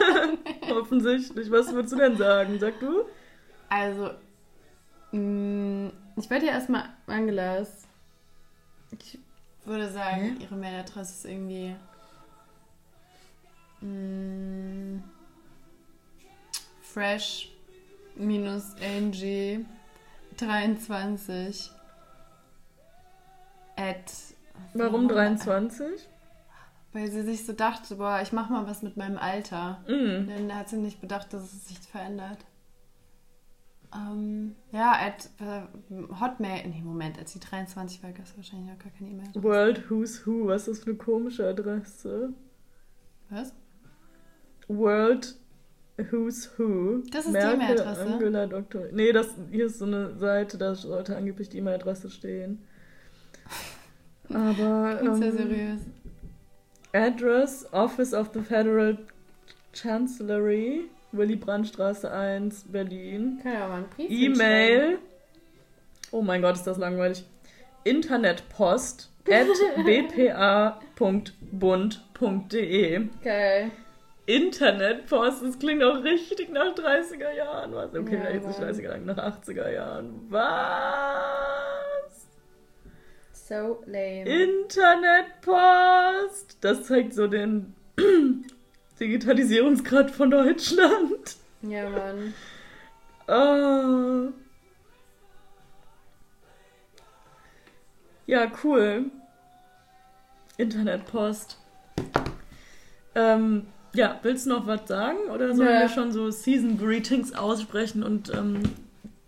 Offensichtlich. 0.70 1.50
Was 1.50 1.72
würdest 1.72 1.92
du 1.92 1.98
denn 1.98 2.16
sagen? 2.16 2.58
Sag 2.58 2.78
du? 2.80 3.04
Also, 3.68 4.10
mh, 5.12 5.90
ich 6.16 6.30
werde 6.30 6.46
ja 6.46 6.52
erstmal 6.52 6.84
Angelas. 7.06 7.86
Ich 8.98 9.18
würde 9.64 9.88
sagen, 9.88 10.38
ihre 10.40 10.56
Mailadresse 10.56 11.12
ist 11.12 11.24
irgendwie. 11.26 11.76
mh, 13.80 15.02
fresh 16.82 17.50
minus 18.16 18.74
ng 18.80 19.66
23 20.36 21.70
at. 23.76 24.12
Warum 24.74 25.08
23? 25.08 26.08
Weil 26.92 27.10
sie 27.10 27.22
sich 27.22 27.46
so 27.46 27.52
dachte, 27.52 27.96
boah, 27.96 28.20
ich 28.22 28.32
mach 28.32 28.50
mal 28.50 28.66
was 28.66 28.82
mit 28.82 28.96
meinem 28.96 29.16
Alter. 29.16 29.84
Mm. 29.86 30.28
Dann 30.28 30.54
hat 30.54 30.68
sie 30.68 30.76
nicht 30.76 31.00
bedacht, 31.00 31.32
dass 31.32 31.44
es 31.44 31.68
sich 31.68 31.78
verändert. 31.78 32.38
Ähm, 33.94 34.54
ja, 34.72 34.92
at 34.92 35.28
äh, 35.40 35.62
Hotmail. 36.20 36.68
Nee, 36.68 36.82
Moment, 36.82 37.18
als 37.18 37.32
sie 37.32 37.40
23 37.40 38.02
war, 38.02 38.12
gab 38.12 38.24
es 38.24 38.36
wahrscheinlich 38.36 38.72
auch 38.72 38.78
gar 38.78 38.92
keine 38.92 39.10
E-Mail. 39.10 39.28
World 39.34 39.90
Who's 39.90 40.26
Who. 40.26 40.46
Was 40.46 40.62
ist 40.62 40.78
das 40.78 40.84
für 40.84 40.90
eine 40.90 40.98
komische 40.98 41.48
Adresse? 41.48 42.32
Was? 43.30 43.52
World 44.68 45.36
Who's 46.10 46.50
Who. 46.56 47.02
Das 47.10 47.26
ist 47.26 47.28
die 47.28 47.32
Merkel, 47.32 47.54
E-Mail-Adresse? 47.54 48.06
Angela 48.06 48.46
Doktor. 48.46 48.82
Nee, 48.92 49.12
das, 49.12 49.28
hier 49.50 49.66
ist 49.66 49.78
so 49.78 49.84
eine 49.84 50.16
Seite, 50.18 50.56
da 50.56 50.74
sollte 50.74 51.16
angeblich 51.16 51.48
die 51.48 51.58
E-Mail-Adresse 51.58 52.10
stehen. 52.10 52.62
Aber. 54.28 54.98
Sehr 55.02 55.02
ähm, 55.02 55.36
seriös. 55.36 55.80
Address 56.92 57.66
Office 57.72 58.12
of 58.12 58.30
the 58.34 58.40
Federal 58.40 58.98
Chancellery, 59.72 60.84
Willy 61.12 61.36
Brandt-Straße 61.36 62.10
1, 62.10 62.64
Berlin. 62.72 63.38
Kann 63.42 63.52
ja 63.52 63.68
mal 63.68 63.76
einen 63.76 63.88
Brief 63.96 64.10
E-Mail. 64.10 64.98
Oh 66.10 66.22
mein 66.22 66.42
Gott, 66.42 66.56
ist 66.56 66.66
das 66.66 66.78
langweilig. 66.78 67.24
Internetpost 67.84 69.08
at 69.30 69.46
bpa.bund.de. 71.60 73.06
Geil. 73.22 73.70
Internetpost, 74.26 75.42
das 75.42 75.58
klingt 75.58 75.82
auch 75.82 76.02
richtig 76.04 76.50
nach 76.52 76.74
30er 76.74 77.32
Jahren. 77.36 77.72
Was? 77.74 77.94
Okay, 77.94 78.14
Ja, 78.16 78.20
vielleicht 78.20 78.46
nicht 78.46 78.60
Mann. 78.60 78.70
30er 78.70 78.82
Jahren, 78.82 79.06
nach 79.06 79.18
80er 79.42 79.70
Jahren. 79.72 80.26
Was? 80.28 81.99
So 83.50 83.82
lame. 83.84 84.24
Internetpost! 84.26 86.56
Das 86.60 86.84
zeigt 86.84 87.14
so 87.14 87.26
den 87.26 87.74
Digitalisierungsgrad 89.00 90.12
von 90.12 90.30
Deutschland. 90.30 91.34
ja, 91.62 91.90
Mann. 91.90 92.32
Ah. 93.26 94.28
Ja, 98.28 98.52
cool. 98.62 99.06
Internetpost. 100.56 101.58
Ähm, 103.16 103.66
ja, 103.94 104.20
willst 104.22 104.46
du 104.46 104.50
noch 104.50 104.68
was 104.68 104.86
sagen? 104.86 105.28
Oder 105.28 105.56
sollen 105.56 105.74
Nö. 105.74 105.80
wir 105.80 105.88
schon 105.88 106.12
so 106.12 106.30
Season 106.30 106.78
Greetings 106.78 107.32
aussprechen 107.32 108.04
und 108.04 108.32
ähm, 108.32 108.62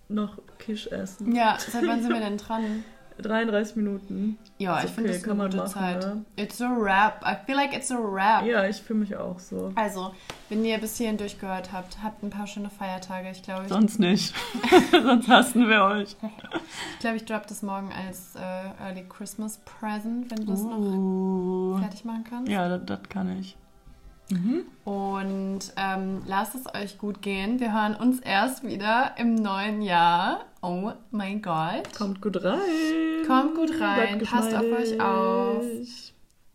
noch 0.08 0.38
Kisch 0.61 0.87
essen? 0.87 1.35
Ja, 1.35 1.58
seit 1.58 1.85
wann 1.85 2.02
sind 2.02 2.12
wir 2.12 2.20
denn 2.20 2.38
dran? 2.38 2.85
33 3.20 3.77
Minuten. 3.77 4.38
Ja, 4.59 4.79
Ist 4.79 4.85
ich 4.87 4.90
finde 4.92 5.11
okay, 5.11 5.18
das 5.18 5.22
kann 5.25 5.33
eine 5.33 5.38
man 5.42 5.51
gute 5.51 5.62
machen, 5.62 5.72
Zeit. 5.72 6.01
ne? 6.14 6.25
It's 6.37 6.61
a 6.61 6.68
wrap. 6.77 7.25
I 7.27 7.37
feel 7.46 7.57
like 7.57 7.75
it's 7.77 7.90
a 7.90 7.96
wrap. 7.98 8.44
Ja, 8.44 8.64
ich 8.64 8.77
fühle 8.81 9.01
mich 9.01 9.16
auch 9.16 9.38
so. 9.38 9.72
Also, 9.75 10.12
wenn 10.48 10.64
ihr 10.64 10.79
bis 10.79 10.96
hierhin 10.96 11.16
durchgehört 11.18 11.72
habt, 11.72 12.03
habt 12.03 12.22
ein 12.22 12.31
paar 12.31 12.46
schöne 12.46 12.70
Feiertage. 12.70 13.31
Ich 13.31 13.42
glaube, 13.42 13.62
ich, 13.64 13.68
Sonst 13.68 13.98
nicht. 13.98 14.35
Sonst 14.90 15.29
hassen 15.29 15.68
wir 15.68 15.83
euch. 15.85 16.16
ich, 16.92 16.98
glaube, 17.01 17.16
ich 17.16 17.25
drop 17.25 17.46
das 17.46 17.62
morgen 17.62 17.90
als 17.92 18.35
äh, 18.37 18.83
Early 18.85 19.05
Christmas 19.09 19.59
Present, 19.64 20.31
wenn 20.31 20.38
du 20.46 20.53
das 20.53 20.62
noch 20.62 20.79
Uh. 20.79 21.79
fertig 21.79 22.05
machen 22.05 22.25
kannst. 22.29 22.51
Ja, 22.51 22.79
das 22.79 23.01
kann 23.09 23.38
ich. 23.38 23.57
Mhm. 24.32 24.64
Und 24.84 25.60
ähm, 25.76 26.22
lasst 26.26 26.54
es 26.54 26.74
euch 26.74 26.98
gut 26.98 27.22
gehen. 27.22 27.60
Wir 27.60 27.72
hören 27.72 27.94
uns 27.94 28.20
erst 28.20 28.64
wieder 28.66 29.14
im 29.18 29.34
neuen 29.34 29.82
Jahr. 29.82 30.46
Oh 30.62 30.92
mein 31.10 31.42
Gott. 31.42 31.94
Kommt 31.96 32.20
gut 32.22 32.42
rein. 32.42 32.58
Kommt 33.26 33.54
gut 33.54 33.80
rein, 33.80 34.20
passt 34.20 34.54
auf 34.54 34.64
euch 34.64 35.00
auf. 35.00 35.64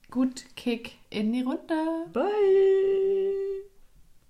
Gut 0.09 0.45
Kick 0.55 0.93
in 1.09 1.33
die 1.33 1.41
Runde. 1.41 2.07
Bye. 2.13 3.26